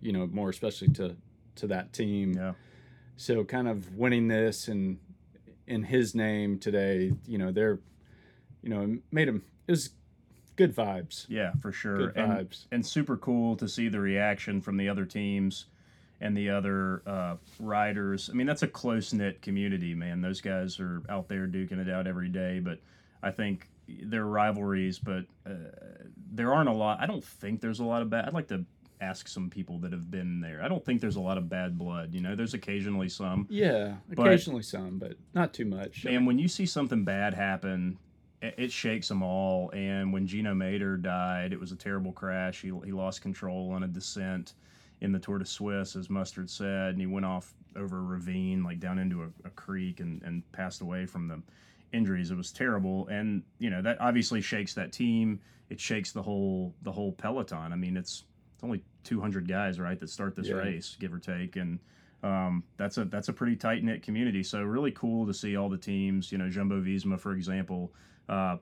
you 0.00 0.12
know 0.12 0.26
more 0.26 0.50
especially 0.50 0.88
to 0.88 1.16
to 1.56 1.66
that 1.66 1.92
team. 1.92 2.32
yeah. 2.32 2.52
So 3.16 3.44
kind 3.44 3.68
of 3.68 3.94
winning 3.94 4.28
this 4.28 4.68
and 4.68 4.98
in 5.66 5.84
his 5.84 6.14
name 6.14 6.58
today, 6.58 7.12
you 7.26 7.38
know, 7.38 7.52
they're, 7.52 7.78
you 8.62 8.68
know, 8.68 8.98
made 9.10 9.28
him. 9.28 9.44
It 9.66 9.72
was 9.72 9.90
good 10.66 10.76
vibes. 10.76 11.26
Yeah, 11.28 11.52
for 11.60 11.72
sure. 11.72 12.08
Good 12.08 12.16
and, 12.16 12.32
vibes. 12.32 12.66
and 12.72 12.84
super 12.84 13.16
cool 13.16 13.56
to 13.56 13.68
see 13.68 13.88
the 13.88 14.00
reaction 14.00 14.60
from 14.60 14.76
the 14.76 14.88
other 14.88 15.04
teams 15.04 15.66
and 16.20 16.36
the 16.36 16.50
other 16.50 17.02
uh, 17.06 17.36
riders. 17.58 18.30
I 18.30 18.34
mean, 18.34 18.46
that's 18.46 18.62
a 18.62 18.68
close 18.68 19.12
knit 19.12 19.42
community, 19.42 19.94
man. 19.94 20.20
Those 20.20 20.40
guys 20.40 20.78
are 20.80 21.02
out 21.08 21.28
there 21.28 21.46
duking 21.46 21.78
it 21.78 21.90
out 21.90 22.06
every 22.06 22.28
day. 22.28 22.60
But 22.60 22.78
I 23.22 23.30
think 23.30 23.68
there 23.88 24.22
are 24.22 24.28
rivalries, 24.28 24.98
but 24.98 25.24
uh, 25.46 25.54
there 26.32 26.54
aren't 26.54 26.68
a 26.68 26.72
lot. 26.72 27.00
I 27.00 27.06
don't 27.06 27.24
think 27.24 27.60
there's 27.60 27.80
a 27.80 27.84
lot 27.84 28.02
of 28.02 28.10
bad. 28.10 28.26
I'd 28.26 28.34
like 28.34 28.48
to 28.48 28.64
ask 29.00 29.26
some 29.26 29.50
people 29.50 29.78
that 29.80 29.90
have 29.90 30.12
been 30.12 30.40
there. 30.40 30.62
I 30.62 30.68
don't 30.68 30.84
think 30.84 31.00
there's 31.00 31.16
a 31.16 31.20
lot 31.20 31.36
of 31.36 31.48
bad 31.48 31.76
blood. 31.76 32.14
You 32.14 32.20
know, 32.20 32.36
there's 32.36 32.54
occasionally 32.54 33.08
some. 33.08 33.48
Yeah, 33.50 33.96
But- 34.08 34.26
occasionally 34.28 34.62
some, 34.62 34.98
but 34.98 35.14
not 35.34 35.52
too 35.52 35.64
much. 35.64 36.04
And 36.04 36.24
when 36.24 36.38
you 36.38 36.46
see 36.46 36.66
something 36.66 37.02
bad 37.02 37.34
happen, 37.34 37.98
it, 38.42 38.72
shakes 38.72 39.08
them 39.08 39.22
all. 39.22 39.70
And 39.72 40.12
when 40.12 40.26
Gino 40.26 40.54
Mäder 40.54 41.00
died, 41.00 41.52
it 41.52 41.60
was 41.60 41.72
a 41.72 41.76
terrible 41.76 42.12
crash. 42.12 42.60
He, 42.62 42.72
he 42.84 42.92
lost 42.92 43.22
control 43.22 43.70
on 43.72 43.82
a 43.82 43.88
descent 43.88 44.54
in 45.00 45.12
the 45.12 45.18
Tour 45.18 45.38
de 45.38 45.44
Suisse, 45.44 45.96
as 45.96 46.08
Mustard 46.10 46.48
said, 46.50 46.90
and 46.90 47.00
he 47.00 47.06
went 47.06 47.26
off 47.26 47.54
over 47.76 47.98
a 47.98 48.02
ravine, 48.02 48.62
like 48.62 48.78
down 48.78 48.98
into 48.98 49.22
a, 49.22 49.28
a 49.44 49.50
creek, 49.50 50.00
and, 50.00 50.22
and 50.22 50.50
passed 50.52 50.80
away 50.80 51.06
from 51.06 51.28
the 51.28 51.42
injuries. 51.92 52.30
It 52.30 52.36
was 52.36 52.52
terrible, 52.52 53.08
and 53.08 53.42
you 53.58 53.70
know 53.70 53.82
that 53.82 54.00
obviously 54.00 54.40
shakes 54.40 54.74
that 54.74 54.92
team. 54.92 55.40
It 55.70 55.80
shakes 55.80 56.12
the 56.12 56.22
whole 56.22 56.74
the 56.82 56.92
whole 56.92 57.12
peloton. 57.12 57.72
I 57.72 57.76
mean, 57.76 57.96
it's 57.96 58.24
it's 58.54 58.62
only 58.62 58.82
200 59.04 59.48
guys, 59.48 59.80
right, 59.80 59.98
that 59.98 60.08
start 60.10 60.36
this 60.36 60.48
Yeah. 60.48 60.54
race, 60.54 60.96
give 61.00 61.12
or 61.12 61.18
take, 61.18 61.56
and 61.56 61.80
um, 62.22 62.62
that's 62.76 62.98
a 62.98 63.04
that's 63.04 63.28
a 63.28 63.32
pretty 63.32 63.56
tight 63.56 63.82
knit 63.82 64.02
community. 64.02 64.42
So 64.42 64.62
really 64.62 64.92
cool 64.92 65.26
to 65.26 65.34
see 65.34 65.56
all 65.56 65.68
the 65.68 65.78
teams. 65.78 66.30
You 66.32 66.38
know, 66.38 66.48
Jumbo 66.48 66.80
Visma, 66.80 67.18
for 67.18 67.32
example, 67.32 67.92
uh, 68.28 68.56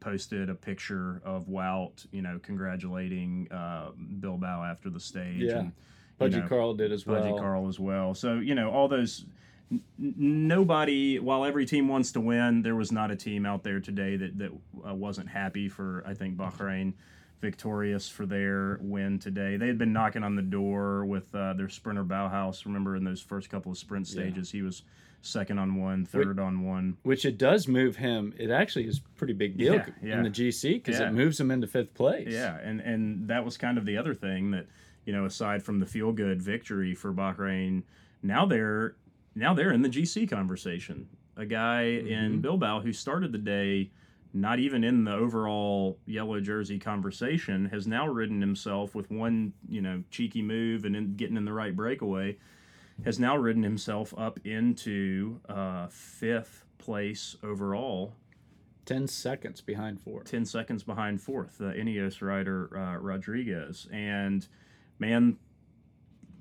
posted 0.00 0.48
a 0.48 0.54
picture 0.54 1.20
of 1.24 1.46
Wout, 1.48 2.06
you 2.12 2.22
know, 2.22 2.38
congratulating 2.40 3.48
uh, 3.50 3.90
Bilbao 4.20 4.62
after 4.64 4.90
the 4.90 5.00
stage. 5.00 5.42
Yeah. 5.42 5.58
And, 5.58 5.72
Pudgy 6.18 6.38
know, 6.40 6.48
Carl 6.48 6.74
did 6.74 6.92
as 6.92 7.04
Pudgy 7.04 7.30
well. 7.32 7.38
Carl 7.38 7.68
as 7.68 7.78
well. 7.78 8.14
So 8.14 8.34
you 8.34 8.54
know 8.54 8.70
all 8.70 8.88
those. 8.88 9.24
n- 9.70 9.82
Nobody, 9.98 11.18
while 11.18 11.44
every 11.44 11.66
team 11.66 11.88
wants 11.88 12.12
to 12.12 12.20
win, 12.20 12.62
there 12.62 12.74
was 12.74 12.90
not 12.90 13.10
a 13.10 13.16
team 13.16 13.44
out 13.46 13.62
there 13.62 13.80
today 13.80 14.16
that 14.16 14.38
that 14.38 14.50
uh, 14.88 14.94
wasn't 14.94 15.28
happy 15.28 15.68
for. 15.68 16.02
I 16.06 16.14
think 16.14 16.36
Bahrain 16.36 16.94
victorious 17.40 18.08
for 18.08 18.26
their 18.26 18.78
win 18.82 19.18
today. 19.18 19.56
They 19.56 19.66
had 19.66 19.78
been 19.78 19.92
knocking 19.92 20.22
on 20.24 20.34
the 20.36 20.42
door 20.42 21.04
with 21.04 21.32
uh, 21.34 21.52
their 21.54 21.68
sprinter 21.68 22.04
Bauhaus. 22.04 22.64
Remember 22.64 22.96
in 22.96 23.04
those 23.04 23.20
first 23.20 23.48
couple 23.50 23.72
of 23.72 23.78
sprint 23.78 24.06
Yeah. 24.08 24.12
stages, 24.22 24.50
he 24.50 24.62
was 24.62 24.82
second 25.22 25.58
on 25.58 25.74
one, 25.76 26.04
third 26.04 26.38
on 26.38 26.64
one. 26.64 26.96
Which 27.02 27.24
it 27.24 27.38
does 27.38 27.66
move 27.68 27.96
him. 27.96 28.32
It 28.38 28.50
actually 28.50 28.86
is 28.86 29.00
pretty 29.16 29.32
big 29.32 29.56
deal 29.56 29.74
Yeah, 29.74 29.86
yeah. 30.02 30.16
in 30.18 30.22
the 30.22 30.30
GC 30.30 30.74
because 30.74 31.00
Yeah. 31.00 31.08
it 31.08 31.12
moves 31.12 31.38
him 31.40 31.50
into 31.50 31.66
fifth 31.66 31.94
place. 31.94 32.28
Yeah, 32.28 32.56
and 32.62 32.80
and 32.80 33.28
that 33.28 33.44
was 33.44 33.56
kind 33.56 33.78
of 33.78 33.84
the 33.84 33.96
other 33.96 34.14
thing 34.14 34.50
that 34.52 34.66
you 35.04 35.12
know, 35.12 35.24
aside 35.24 35.62
from 35.62 35.80
the 35.80 35.86
feel 35.86 36.12
good 36.12 36.42
victory 36.42 36.94
for 36.94 37.12
Bahrain, 37.14 37.82
now 38.22 38.44
they're 38.46 38.94
now 39.34 39.54
they're 39.54 39.72
in 39.72 39.82
the 39.82 39.88
GC 39.88 40.28
conversation. 40.28 41.08
A 41.36 41.46
guy 41.46 41.82
in 41.82 42.40
Bilbao 42.40 42.80
who 42.80 42.92
started 42.92 43.30
the 43.32 43.38
day 43.38 43.90
not 44.32 44.58
even 44.58 44.84
in 44.84 45.04
the 45.04 45.12
overall 45.12 45.98
yellow 46.06 46.40
jersey 46.40 46.78
conversation 46.78 47.66
has 47.66 47.86
now 47.86 48.06
ridden 48.06 48.40
himself 48.40 48.94
with 48.94 49.10
one 49.10 49.52
you 49.68 49.80
know 49.80 50.02
cheeky 50.10 50.42
move 50.42 50.84
and 50.84 50.94
in, 50.94 51.14
getting 51.16 51.36
in 51.36 51.44
the 51.44 51.52
right 51.52 51.74
breakaway 51.74 52.36
has 53.04 53.18
now 53.18 53.36
ridden 53.36 53.62
himself 53.62 54.12
up 54.18 54.40
into 54.44 55.40
uh, 55.48 55.86
fifth 55.88 56.64
place 56.78 57.36
overall 57.42 58.12
10 58.88 59.06
seconds 59.06 59.60
behind 59.60 60.00
fourth. 60.00 60.30
10 60.30 60.46
seconds 60.46 60.82
behind 60.82 61.20
fourth, 61.20 61.58
the 61.58 61.66
Ineos 61.66 62.22
rider 62.22 62.70
uh, 62.74 62.96
Rodriguez. 62.96 63.86
And 63.92 64.48
man, 64.98 65.36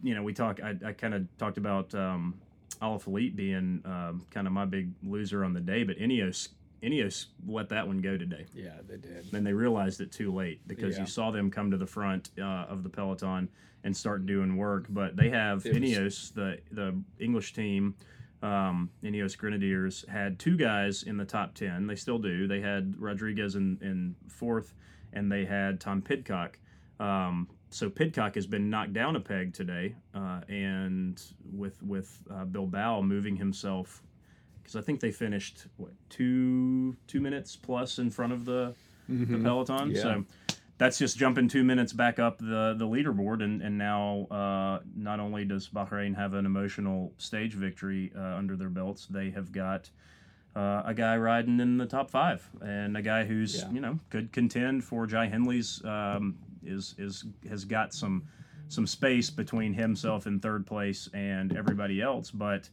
you 0.01 0.15
know, 0.15 0.24
we 0.24 0.32
talk, 0.32 0.62
I, 0.63 0.75
I 0.86 0.94
kind 0.94 1.13
of 1.13 1.27
talked 1.38 1.58
about 1.58 1.94
um, 1.94 2.36
Alaphilippe 2.82 3.36
being 3.36 3.82
um, 3.84 4.25
kind 4.32 4.48
of 4.48 4.53
my 4.53 4.63
big 4.63 4.91
loser 5.03 5.44
on 5.44 5.51
the 5.51 5.60
day, 5.60 5.84
but 5.84 5.98
Ineos, 5.98 6.48
Ineos 6.88 7.27
let 7.48 7.70
that 7.70 7.86
one 7.88 8.00
go 8.00 8.17
today. 8.17 8.46
Yeah, 8.53 8.77
they 8.88 8.98
did. 8.98 9.32
Then 9.32 9.44
they 9.44 9.53
realized 9.53 10.01
it 10.01 10.12
too 10.12 10.34
late 10.34 10.67
because 10.67 10.96
Yeah. 10.96 11.01
you 11.01 11.08
saw 11.08 11.32
them 11.32 11.50
come 11.51 11.72
to 11.72 11.77
the 11.77 11.88
front 11.88 12.32
uh, 12.39 12.44
of 12.70 12.84
the 12.84 12.89
peloton 12.89 13.50
and 13.84 13.96
start 13.96 14.25
doing 14.25 14.58
work. 14.58 14.86
But 14.89 15.15
they 15.15 15.29
have 15.29 15.65
It 15.65 15.74
was- 15.74 15.82
Ineos, 15.82 16.34
the 16.34 16.60
the 16.72 17.01
English 17.20 17.53
team, 17.53 17.96
um, 18.41 18.89
Ineos 19.03 19.38
Grenadiers, 19.38 20.06
had 20.08 20.39
two 20.39 20.56
guys 20.58 21.03
in 21.03 21.17
the 21.17 21.25
top 21.25 21.53
ten. 21.56 21.88
They 21.88 21.96
still 21.96 22.20
do. 22.20 22.48
They 22.48 22.62
had 22.62 22.96
Rodriguez 23.00 23.56
in, 23.56 23.77
in 23.82 24.15
fourth, 24.27 24.74
and 25.13 25.32
they 25.32 25.46
had 25.46 25.79
Tom 25.79 26.01
Pidcock. 26.01 26.60
Um, 27.00 27.48
so 27.70 27.89
Pidcock 27.89 28.36
has 28.36 28.48
been 28.48 28.70
knocked 28.70 28.94
down 28.94 29.15
a 29.15 29.20
peg 29.20 29.53
today, 29.53 29.96
uh, 30.13 30.41
and 30.48 31.22
with 31.51 31.82
with 31.84 32.24
uh, 32.32 32.46
Bilbao 32.46 33.01
moving 33.01 33.36
himself 33.36 34.01
because 34.68 34.82
I 34.82 34.86
think 34.86 35.00
they 35.00 35.12
finished 35.12 35.68
what 35.78 35.92
two 36.10 36.98
two 37.08 37.22
minutes 37.22 37.56
plus 37.56 38.00
in 38.00 38.10
front 38.10 38.34
of 38.34 38.44
the 38.44 38.76
the 39.08 39.38
peloton. 39.38 39.92
Yeah. 39.92 40.02
So 40.02 40.26
that's 40.78 41.00
just 41.00 41.18
jumping 41.18 41.48
two 41.48 41.64
minutes 41.64 41.94
back 41.94 42.20
up 42.20 42.38
the 42.40 42.76
the 42.78 42.86
leaderboard, 42.86 43.42
and 43.42 43.62
and 43.62 43.78
now 43.78 44.28
uh, 44.30 44.80
not 44.94 45.22
only 45.22 45.46
does 45.46 45.70
Bahrain 45.70 46.16
have 46.18 46.34
an 46.34 46.46
emotional 46.46 47.14
stage 47.18 47.54
victory 47.54 48.12
uh, 48.16 48.22
under 48.36 48.58
their 48.58 48.70
belts, 48.70 49.08
they 49.08 49.30
have 49.32 49.52
got. 49.52 49.90
Uh, 50.56 50.82
a 50.88 50.94
guy 50.96 51.16
riding 51.16 51.60
in 51.60 51.78
the 51.78 51.86
top 51.86 52.10
five, 52.10 52.50
and 52.64 52.98
a 52.98 53.02
guy 53.04 53.24
who's 53.26 53.62
Yeah. 53.62 53.70
you 53.70 53.80
know 53.80 54.00
could 54.10 54.32
contend 54.32 54.84
for 54.84 55.06
Jai 55.06 55.28
Hindley's 55.28 55.86
um, 55.86 56.36
is 56.64 56.96
is 56.98 57.26
has 57.48 57.64
got 57.64 57.94
some 57.94 58.24
some 58.68 58.88
space 58.88 59.30
between 59.30 59.72
himself 59.76 60.26
in 60.26 60.40
third 60.40 60.66
place 60.66 61.10
and 61.14 61.56
everybody 61.56 62.02
else, 62.02 62.32
but 62.32 62.72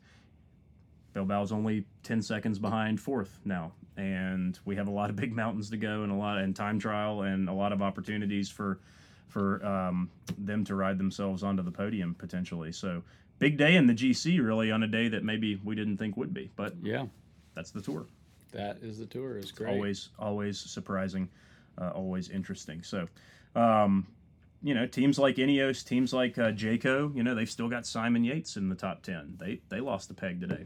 Bilbao's 1.14 1.52
only 1.52 1.84
10 2.02 2.22
seconds 2.22 2.58
behind 2.58 3.00
fourth 3.00 3.38
now. 3.44 3.72
And 3.96 4.58
we 4.64 4.76
have 4.76 4.88
a 4.88 4.90
lot 4.90 5.10
of 5.10 5.16
big 5.16 5.32
mountains 5.32 5.70
to 5.70 5.76
go 5.76 6.02
and 6.02 6.10
a 6.10 6.16
lot 6.16 6.38
and 6.38 6.54
time 6.54 6.78
trial 6.78 7.22
and 7.22 7.48
a 7.48 7.52
lot 7.52 7.72
of 7.72 7.82
opportunities 7.82 8.48
for 8.50 8.80
for 9.28 9.64
um, 9.66 10.10
them 10.38 10.64
to 10.64 10.74
ride 10.76 10.96
themselves 10.96 11.42
onto 11.42 11.62
the 11.62 11.70
podium 11.70 12.14
potentially. 12.14 12.70
So 12.70 13.02
big 13.38 13.56
day 13.56 13.74
in 13.74 13.86
the 13.86 13.94
GC 13.94 14.44
really 14.44 14.70
on 14.70 14.82
a 14.82 14.86
day 14.86 15.08
that 15.08 15.24
maybe 15.24 15.60
we 15.64 15.74
didn't 15.74 15.96
think 15.96 16.16
would 16.16 16.32
be, 16.32 16.50
but 16.54 16.74
Yeah, 16.82 17.06
that's 17.54 17.70
the 17.72 17.80
tour. 17.80 18.06
that 18.52 18.78
is 18.82 18.98
the 18.98 19.06
tour. 19.06 19.38
It's 19.38 19.50
great. 19.50 19.72
Always, 19.72 20.10
always 20.18 20.58
surprising, 20.60 21.28
uh, 21.78 21.90
always 21.90 22.28
interesting. 22.28 22.82
So, 22.84 23.08
um, 23.56 24.06
you 24.62 24.72
know, 24.74 24.86
teams 24.86 25.18
like 25.18 25.36
Ineos, 25.36 25.84
teams 25.84 26.12
like 26.12 26.38
uh, 26.38 26.52
Jayco, 26.52 27.14
you 27.16 27.24
know, 27.24 27.34
they've 27.34 27.50
still 27.50 27.68
got 27.68 27.86
Simon 27.86 28.22
Yates 28.22 28.56
in 28.56 28.68
the 28.68 28.76
top 28.76 29.02
ten. 29.02 29.36
They 29.38 29.60
they 29.68 29.80
lost 29.80 30.08
the 30.08 30.14
peg 30.14 30.40
today. 30.40 30.64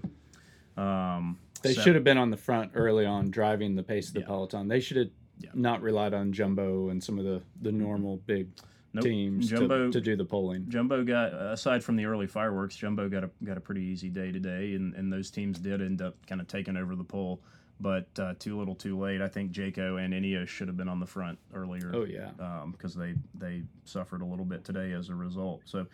Um, 0.83 1.39
They 1.63 1.75
so- 1.75 1.83
should 1.83 1.95
have 1.97 2.05
been 2.05 2.19
on 2.19 2.31
the 2.31 2.37
front 2.37 2.73
early 2.75 3.05
on, 3.05 3.31
driving 3.31 3.75
the 3.75 3.83
pace 3.83 4.09
of 4.09 4.15
the 4.15 4.21
Yeah. 4.21 4.27
peloton. 4.27 4.69
They 4.69 4.81
should 4.81 4.97
have 4.97 5.11
Yeah. 5.41 5.51
not 5.55 5.83
relied 5.83 6.15
on 6.15 6.33
Jumbo 6.33 6.89
and 6.91 7.03
some 7.03 7.19
of 7.19 7.25
the, 7.25 7.43
the 7.61 7.73
normal 7.73 8.19
big 8.27 8.49
Nope. 8.93 9.05
teams 9.05 9.51
Jumbo- 9.51 9.87
to, 9.87 9.93
to 9.93 10.01
do 10.01 10.15
the 10.17 10.25
polling. 10.25 10.69
Jumbo 10.69 11.03
got 11.05 11.35
aside 11.35 11.83
from 11.83 11.97
the 11.97 12.05
early 12.07 12.27
fireworks, 12.29 12.77
Jumbo 12.77 13.09
got 13.09 13.25
a 13.25 13.31
got 13.45 13.57
a 13.57 13.61
pretty 13.61 13.83
easy 13.83 14.09
day 14.09 14.31
today, 14.33 14.75
and, 14.75 14.95
and 14.95 15.13
those 15.13 15.31
teams 15.31 15.59
did 15.59 15.83
end 15.83 16.01
up 16.01 16.15
kind 16.27 16.41
of 16.41 16.47
taking 16.47 16.77
over 16.77 16.95
the 16.97 17.05
poll, 17.05 17.41
but 17.81 18.07
uh, 18.19 18.35
too 18.39 18.57
little, 18.59 18.75
too 18.75 18.97
late. 18.99 19.21
I 19.21 19.29
think 19.29 19.53
Jayco 19.53 20.03
and 20.03 20.15
Ineos 20.15 20.49
should 20.49 20.69
have 20.69 20.77
been 20.77 20.89
on 20.89 21.01
the 21.01 21.07
front 21.07 21.39
earlier. 21.55 21.91
Oh 21.95 22.05
yeah, 22.05 22.31
because 22.73 22.95
they 22.95 23.15
they 23.35 23.63
suffered 23.85 24.23
a 24.23 24.25
little 24.27 24.45
bit 24.47 24.65
today 24.65 24.93
as 24.93 25.09
a 25.09 25.15
result. 25.15 25.63
So. 25.65 25.87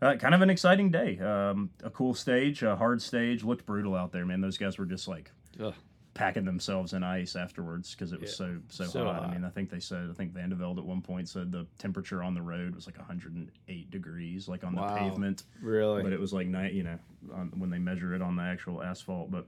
Uh, 0.00 0.14
kind 0.16 0.34
of 0.34 0.42
an 0.42 0.50
exciting 0.50 0.90
day. 0.90 1.18
Um, 1.18 1.70
a 1.82 1.90
cool 1.90 2.14
stage, 2.14 2.62
a 2.62 2.76
hard 2.76 3.02
stage. 3.02 3.42
Looked 3.42 3.66
brutal 3.66 3.94
out 3.94 4.12
there, 4.12 4.24
man. 4.24 4.40
Those 4.40 4.58
guys 4.58 4.78
were 4.78 4.86
just 4.86 5.08
like 5.08 5.30
Ugh. 5.60 5.74
packing 6.14 6.44
themselves 6.44 6.92
in 6.92 7.02
ice 7.02 7.34
afterwards 7.34 7.94
because 7.94 8.12
it 8.12 8.20
was 8.20 8.36
so 8.36 8.58
so, 8.68 8.84
so 8.84 9.04
hot. 9.04 9.24
I 9.24 9.32
mean, 9.32 9.44
I 9.44 9.50
think 9.50 9.70
they 9.70 9.80
said 9.80 10.08
I 10.08 10.14
think 10.14 10.32
Vande 10.32 10.52
Velde 10.52 10.78
at 10.78 10.84
one 10.84 11.02
point 11.02 11.28
said 11.28 11.50
the 11.50 11.66
temperature 11.78 12.22
on 12.22 12.34
the 12.34 12.42
road 12.42 12.76
was 12.76 12.86
like 12.86 12.96
108 12.96 13.90
degrees, 13.90 14.46
like 14.46 14.62
on 14.62 14.74
the 14.74 14.82
pavement 14.82 15.42
really. 15.60 16.02
but 16.02 16.12
it 16.12 16.20
was 16.20 16.32
like 16.32 16.46
night, 16.46 16.74
you 16.74 16.84
know, 16.84 16.98
on, 17.34 17.52
when 17.56 17.70
they 17.70 17.78
measure 17.78 18.14
it 18.14 18.22
on 18.22 18.36
the 18.36 18.42
actual 18.42 18.82
asphalt. 18.82 19.32
But 19.32 19.46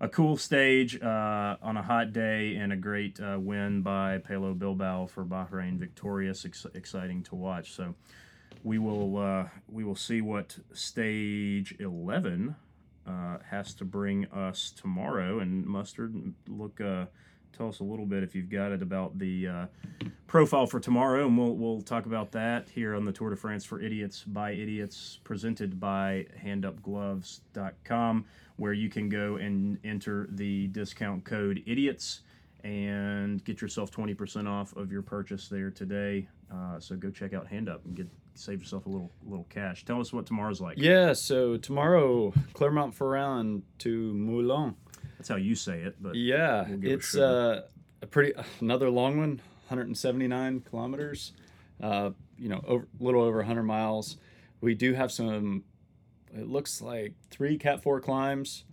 a 0.00 0.08
cool 0.08 0.36
stage 0.36 1.00
uh, 1.00 1.56
on 1.62 1.76
a 1.76 1.82
hot 1.82 2.12
day 2.12 2.56
and 2.56 2.72
a 2.72 2.76
great 2.76 3.20
uh, 3.20 3.38
win 3.38 3.82
by 3.82 4.18
Pello 4.18 4.56
Bilbao 4.56 5.06
for 5.06 5.24
Bahrain, 5.24 5.78
victorious, 5.78 6.44
ex- 6.44 6.66
exciting 6.74 7.22
to 7.24 7.34
watch. 7.34 7.72
So 7.72 7.94
we 8.62 8.78
will 8.78 9.16
uh, 9.18 9.48
we 9.68 9.84
will 9.84 9.96
see 9.96 10.20
what 10.20 10.58
stage 10.72 11.74
eleven 11.78 12.56
uh, 13.06 13.38
has 13.50 13.74
to 13.74 13.84
bring 13.84 14.26
us 14.26 14.72
tomorrow. 14.76 15.40
And 15.40 15.66
mustard, 15.66 16.34
look. 16.46 16.80
Uh, 16.80 17.06
Tell 17.56 17.68
us 17.68 17.80
a 17.80 17.84
little 17.84 18.04
bit 18.06 18.22
if 18.22 18.34
you've 18.34 18.50
got 18.50 18.72
it 18.72 18.82
about 18.82 19.18
the 19.18 19.48
uh, 19.48 19.66
profile 20.28 20.66
for 20.66 20.78
tomorrow, 20.78 21.26
and 21.26 21.36
we'll 21.36 21.56
we'll 21.56 21.80
talk 21.80 22.04
about 22.06 22.30
that 22.32 22.68
here 22.68 22.94
on 22.94 23.04
the 23.04 23.10
Tour 23.10 23.30
de 23.30 23.36
France 23.36 23.64
for 23.64 23.80
Idiots 23.80 24.22
by 24.22 24.52
Idiots, 24.52 25.18
presented 25.24 25.80
by 25.80 26.26
HandUpGloves.com, 26.44 28.26
where 28.56 28.74
you 28.74 28.88
can 28.90 29.08
go 29.08 29.36
and 29.36 29.78
enter 29.82 30.28
the 30.30 30.68
discount 30.68 31.24
code 31.24 31.62
Idiots 31.66 32.20
and 32.62 33.42
get 33.44 33.60
yourself 33.60 33.90
twenty 33.90 34.14
percent 34.14 34.46
off 34.46 34.76
of 34.76 34.92
your 34.92 35.02
purchase 35.02 35.48
there 35.48 35.70
today. 35.70 36.28
Uh, 36.52 36.78
so 36.78 36.96
go 36.96 37.10
check 37.10 37.32
out 37.32 37.46
Hand 37.46 37.68
Up 37.68 37.84
and 37.86 37.96
get 37.96 38.08
save 38.38 38.60
yourself 38.60 38.86
a 38.86 38.88
little 38.88 39.10
little 39.24 39.46
cash. 39.50 39.84
Tell 39.84 40.00
us 40.00 40.12
what 40.12 40.26
tomorrow's 40.26 40.60
like. 40.60 40.78
yeah, 40.78 41.12
so 41.12 41.56
tomorrow 41.56 42.32
Clermont-Ferrand 42.54 43.62
to 43.78 44.12
Moulins. 44.14 44.74
That's 45.18 45.28
how 45.28 45.36
you 45.36 45.54
say 45.54 45.80
it, 45.80 45.96
but 46.00 46.14
Yeah, 46.14 46.64
We'll 46.68 46.78
give 46.78 46.84
it 46.84 46.92
a 46.92 46.94
it's 46.94 47.16
uh, 47.16 47.62
a 48.02 48.06
pretty 48.06 48.32
another 48.60 48.88
long 48.88 49.18
one, 49.18 49.40
179 49.68 50.60
kilometers. 50.60 51.32
Uh, 51.80 52.10
you 52.38 52.48
know, 52.48 52.62
over, 52.66 52.86
a 53.00 53.02
little 53.04 53.22
over 53.22 53.38
100 53.38 53.62
miles. 53.64 54.16
We 54.60 54.74
do 54.74 54.94
have 54.94 55.10
some. 55.12 55.64
It 56.36 56.48
looks 56.48 56.80
like 56.80 57.14
three 57.30 57.56
Cat 57.58 57.82
Four 57.82 58.00
climbs. 58.00 58.64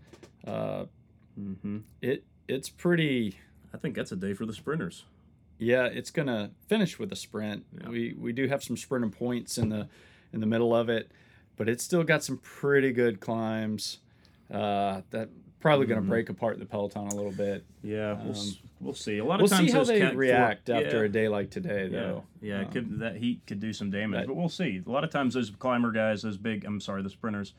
Uh, 0.46 0.86
hmm 1.36 1.80
it 2.02 2.24
it's 2.48 2.70
pretty. 2.70 3.40
I 3.74 3.78
think 3.78 3.96
that's 3.96 4.12
a 4.12 4.16
day 4.16 4.34
for 4.34 4.46
the 4.46 4.54
sprinters. 4.54 5.06
Yeah, 5.58 5.86
it's 5.86 6.12
gonna 6.12 6.52
finish 6.68 7.00
with 7.00 7.12
a 7.12 7.16
sprint. 7.16 7.66
Yeah. 7.82 7.90
We 7.90 8.14
we 8.18 8.34
do 8.34 8.48
have 8.48 8.64
some 8.64 8.76
sprinting 8.78 9.12
points 9.12 9.58
in 9.58 9.70
the 9.70 9.88
in 10.34 10.40
the 10.42 10.46
middle 10.46 10.76
of 10.76 10.90
it, 10.90 11.12
but 11.56 11.70
it's 11.70 11.84
still 11.84 12.04
got 12.04 12.24
some 12.24 12.38
pretty 12.40 12.92
good 12.92 13.20
climbs. 13.20 14.00
Uh, 14.52 15.02
that 15.12 15.30
probably 15.60 15.88
gonna 15.88 16.02
Mhm. 16.02 16.08
break 16.10 16.30
apart 16.30 16.60
the 16.60 16.66
peloton 16.66 17.08
a 17.08 17.16
little 17.16 17.32
bit. 17.32 17.64
Yeah, 17.82 18.22
we'll, 18.24 18.38
Um, 18.38 18.48
we'll 18.82 18.94
see. 18.94 19.18
A 19.18 19.24
lot 19.26 19.40
We'll 19.40 19.46
of 19.46 19.52
times 19.52 19.72
see 19.72 19.76
how 19.78 19.84
they 19.84 20.00
Cat 20.00 20.16
react 20.16 20.70
after 20.70 20.98
yeah. 21.00 21.04
a 21.06 21.10
day 21.10 21.28
like 21.28 21.50
today, 21.50 21.84
Yeah, 21.86 21.90
though. 21.90 22.24
yeah, 22.42 22.62
it 22.62 22.66
Um, 22.68 22.72
could, 22.72 23.00
that 23.00 23.16
heat 23.16 23.42
could 23.48 23.60
do 23.60 23.74
some 23.74 23.90
damage, 23.90 24.20
that- 24.22 24.28
but 24.28 24.36
we'll 24.36 24.50
see. 24.50 24.84
A 24.86 24.90
lot 24.90 25.04
of 25.04 25.10
times, 25.10 25.34
those 25.34 25.50
climber 25.50 25.92
guys, 25.92 26.22
those 26.22 26.38
big, 26.38 26.66
I'm 26.66 26.80
sorry, 26.80 27.02
the 27.02 27.10
sprinters, 27.10 27.54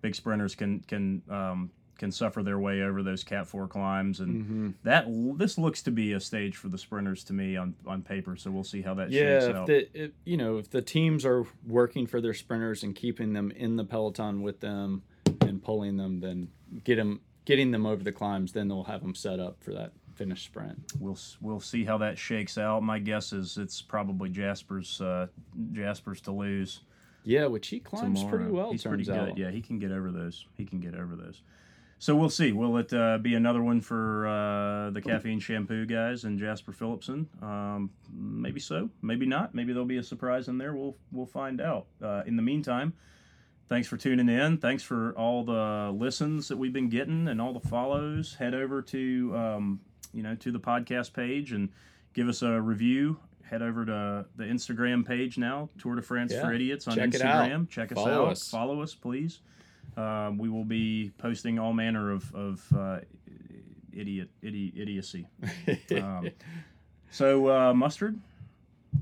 big 0.00 0.14
sprinters 0.14 0.54
can 0.54 0.80
can 0.80 1.20
um, 1.28 1.70
can 2.00 2.10
suffer 2.10 2.42
their 2.42 2.58
way 2.58 2.82
over 2.82 3.02
those 3.04 3.22
Cat 3.22 3.46
Four 3.46 3.68
climbs, 3.68 4.18
and 4.18 4.42
Mm-hmm. 4.44 4.70
that 4.82 5.04
this 5.38 5.56
looks 5.58 5.82
to 5.82 5.92
be 5.92 6.14
a 6.14 6.20
stage 6.20 6.56
for 6.56 6.68
the 6.68 6.78
sprinters 6.78 7.22
to 7.24 7.32
me 7.32 7.56
on 7.56 7.74
on 7.86 8.02
paper. 8.02 8.34
So 8.36 8.50
we'll 8.50 8.64
see 8.64 8.82
how 8.82 8.94
that 8.94 9.10
Yeah, 9.12 9.20
shakes 9.38 9.44
if 9.44 9.56
out. 9.56 9.66
the 9.68 10.04
if, 10.04 10.10
you 10.24 10.36
know 10.36 10.56
if 10.58 10.68
the 10.70 10.82
teams 10.82 11.24
are 11.24 11.44
working 11.66 12.06
for 12.08 12.20
their 12.20 12.34
sprinters 12.34 12.82
and 12.82 12.96
keeping 12.96 13.34
them 13.34 13.52
in 13.52 13.76
the 13.76 13.84
peloton 13.84 14.42
with 14.42 14.58
them 14.60 15.02
and 15.42 15.62
pulling 15.62 15.96
them, 15.96 16.18
then 16.20 16.48
get 16.82 16.96
them 16.96 17.20
getting 17.44 17.70
them 17.70 17.86
over 17.86 18.02
the 18.02 18.12
climbs, 18.12 18.52
then 18.52 18.66
they'll 18.68 18.84
have 18.84 19.02
them 19.02 19.14
set 19.14 19.38
up 19.38 19.62
for 19.62 19.72
that 19.72 19.92
finish 20.14 20.44
sprint. 20.44 20.78
we'll 20.98 21.18
we'll 21.40 21.60
see 21.60 21.84
how 21.84 21.98
that 21.98 22.18
shakes 22.18 22.58
out. 22.58 22.82
My 22.82 22.98
guess 22.98 23.32
is 23.32 23.56
it's 23.58 23.80
probably 23.82 24.28
Jasper's 24.30 25.00
uh, 25.00 25.26
Jasper's 25.72 26.20
to 26.22 26.32
lose. 26.32 26.80
Yeah, 27.24 27.46
which 27.46 27.68
he 27.68 27.80
climbs 27.80 28.24
pretty 28.24 28.50
well. 28.50 28.70
He's 28.72 28.82
turns 28.82 29.06
pretty 29.06 29.18
good. 29.20 29.30
out. 29.32 29.38
Yeah, 29.38 29.50
he 29.50 29.60
can 29.60 29.78
get 29.78 29.92
over 29.92 30.10
those. 30.10 30.46
He 30.56 30.64
can 30.64 30.80
get 30.80 30.94
over 30.94 31.16
those. 31.16 31.42
So 32.02 32.16
we'll 32.16 32.30
see. 32.30 32.52
Will 32.52 32.78
it 32.78 32.90
uh, 32.94 33.18
be 33.18 33.34
another 33.34 33.62
one 33.62 33.82
for 33.82 34.26
uh, 34.26 34.88
the 34.88 35.02
caffeine 35.02 35.38
shampoo 35.38 35.84
guys 35.84 36.24
and 36.24 36.38
Jasper 36.38 36.72
Philipsen? 36.72 37.26
Um, 37.42 37.90
maybe 38.10 38.58
so. 38.58 38.88
Maybe 39.02 39.26
not. 39.26 39.54
Maybe 39.54 39.74
there'll 39.74 39.84
be 39.86 39.98
a 39.98 40.02
surprise 40.02 40.48
in 40.48 40.56
there. 40.56 40.74
We'll 40.74 40.96
we'll 41.12 41.26
find 41.26 41.60
out. 41.60 41.88
Uh, 42.02 42.22
in 42.26 42.36
the 42.36 42.42
meantime, 42.42 42.94
thanks 43.68 43.86
for 43.86 43.98
tuning 43.98 44.30
in. 44.30 44.56
Thanks 44.56 44.82
for 44.82 45.12
all 45.12 45.44
the 45.44 45.94
listens 45.94 46.48
that 46.48 46.56
we've 46.56 46.72
been 46.72 46.88
getting 46.88 47.28
and 47.28 47.38
all 47.38 47.52
the 47.52 47.60
follows. 47.68 48.34
Head 48.34 48.54
over 48.54 48.80
to 48.80 49.36
um, 49.36 49.80
you 50.14 50.22
know 50.22 50.34
to 50.36 50.50
the 50.50 50.58
podcast 50.60 51.12
page 51.12 51.52
and 51.52 51.68
give 52.14 52.30
us 52.30 52.40
a 52.40 52.62
review. 52.62 53.18
Head 53.42 53.60
over 53.60 53.84
to 53.84 54.24
the 54.36 54.44
Instagram 54.44 55.06
page 55.06 55.36
now, 55.36 55.68
Tour 55.78 55.96
de 55.96 56.02
France 56.02 56.32
Yeah. 56.32 56.42
for 56.46 56.52
Idiots 56.54 56.88
on 56.88 56.94
Check 56.94 57.12
it 57.14 57.20
out. 57.20 57.44
Instagram. 57.46 57.68
Check 57.68 57.92
us 57.92 57.96
Follow 57.96 58.24
out. 58.26 58.32
us. 58.32 58.48
Follow 58.48 58.80
us, 58.80 58.94
please. 58.94 59.40
Um, 59.96 60.38
we 60.38 60.48
will 60.48 60.64
be 60.64 61.12
posting 61.18 61.58
all 61.58 61.72
manner 61.72 62.10
of, 62.12 62.34
of 62.34 62.64
uh, 62.76 62.98
idiot, 63.92 64.28
idi- 64.42 64.72
idiocy. 64.76 65.26
Um, 66.00 66.30
so, 67.12 67.48
uh, 67.48 67.74
Mustard, 67.74 68.16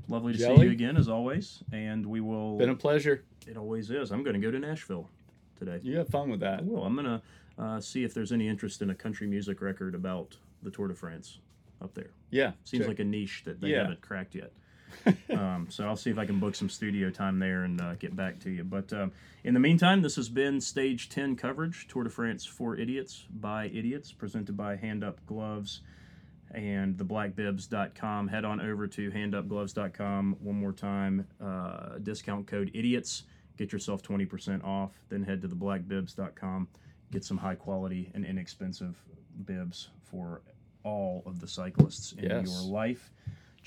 lovely 0.07 0.33
to 0.33 0.39
see 0.39 0.61
you 0.63 0.71
again, 0.71 0.97
as 0.97 1.07
always. 1.07 1.59
And 1.71 2.03
we 2.05 2.21
will. 2.21 2.57
Been 2.57 2.69
a 2.69 2.75
pleasure. 2.75 3.23
it 3.47 3.55
always 3.55 3.91
is. 3.91 4.11
I'm 4.11 4.23
going 4.23 4.33
to 4.33 4.39
go 4.39 4.49
to 4.49 4.57
Nashville 4.57 5.07
today. 5.59 5.79
You 5.83 5.97
have 5.97 6.09
fun 6.09 6.29
with 6.31 6.39
that. 6.39 6.59
I 6.59 6.63
will. 6.63 6.83
I'm 6.83 6.95
going 6.95 7.05
to 7.05 7.63
uh, 7.63 7.79
see 7.79 8.03
if 8.03 8.13
there's 8.15 8.31
any 8.31 8.47
interest 8.47 8.81
in 8.81 8.89
a 8.89 8.95
country 8.95 9.27
music 9.27 9.61
record 9.61 9.93
about 9.93 10.35
the 10.63 10.71
Tour 10.71 10.87
de 10.87 10.95
France 10.95 11.37
up 11.83 11.93
there. 11.93 12.09
Yeah, 12.31 12.53
Seems 12.63 12.81
check- 12.81 12.87
like 12.89 12.99
a 12.99 13.03
niche 13.03 13.43
that 13.45 13.61
they 13.61 13.69
Yeah. 13.69 13.81
haven't 13.83 14.01
cracked 14.01 14.33
yet. 14.33 14.51
um, 15.31 15.67
so 15.69 15.85
I'll 15.85 15.95
see 15.95 16.09
if 16.09 16.17
I 16.17 16.25
can 16.25 16.39
book 16.39 16.55
some 16.55 16.69
studio 16.69 17.09
time 17.09 17.39
there 17.39 17.63
and 17.63 17.79
uh, 17.79 17.95
get 17.95 18.15
back 18.15 18.39
to 18.39 18.49
you. 18.49 18.63
But 18.63 18.91
um, 18.93 19.11
in 19.43 19.53
the 19.53 19.59
meantime, 19.59 20.01
this 20.01 20.15
has 20.15 20.29
been 20.29 20.59
Stage 20.61 21.09
10 21.09 21.35
coverage 21.35 21.87
Tour 21.87 22.03
de 22.03 22.09
France 22.09 22.45
for 22.45 22.75
Idiots 22.75 23.25
by 23.29 23.65
Idiots, 23.67 24.11
presented 24.11 24.55
by 24.57 24.75
Hand 24.75 25.03
Up 25.03 25.19
Gloves 25.25 25.81
and 26.51 26.95
theblackbibs.com. 26.97 28.27
Head 28.27 28.45
on 28.45 28.59
over 28.61 28.87
to 28.87 29.11
handupgloves.com 29.11 30.37
one 30.41 30.59
more 30.59 30.73
time. 30.73 31.27
Uh, 31.43 31.97
discount 32.01 32.47
code 32.47 32.71
IDIOTS. 32.73 33.23
Get 33.57 33.71
yourself 33.71 34.01
20% 34.01 34.63
off. 34.63 34.91
Then 35.09 35.23
head 35.23 35.41
to 35.41 35.47
theblackbibs.com. 35.47 36.67
Get 37.11 37.23
some 37.23 37.37
high 37.37 37.55
quality 37.55 38.11
and 38.13 38.25
inexpensive 38.25 38.95
bibs 39.45 39.89
for 40.03 40.41
all 40.83 41.23
of 41.25 41.39
the 41.39 41.47
cyclists 41.47 42.13
in 42.13 42.25
Yes. 42.29 42.45
your 42.45 42.71
life. 42.71 43.11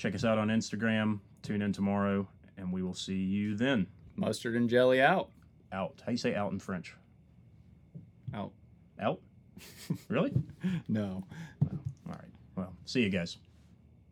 Check 0.03 0.15
us 0.15 0.25
out 0.25 0.37
on 0.37 0.49
Instagram. 0.49 1.21
Tune 1.43 1.61
in 1.61 1.71
tomorrow, 1.71 2.27
and 2.57 2.73
we 2.73 2.83
will 2.83 2.93
see 2.93 3.15
you 3.15 3.55
then. 3.55 3.87
mustard 4.17 4.53
and 4.53 4.69
jelly 4.69 5.01
out. 5.01 5.29
Out. 5.71 6.01
How 6.05 6.11
you 6.11 6.17
say 6.17 6.35
out 6.35 6.51
in 6.51 6.59
French? 6.59 6.93
Out. 8.33 8.51
Out? 8.99 9.21
really? 10.09 10.33
No. 10.89 11.23
All 11.71 11.79
right. 12.05 12.19
Well, 12.57 12.73
see 12.83 13.01
you 13.01 13.09
guys. 13.09 13.37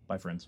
Bye, 0.07 0.17
friends. 0.17 0.47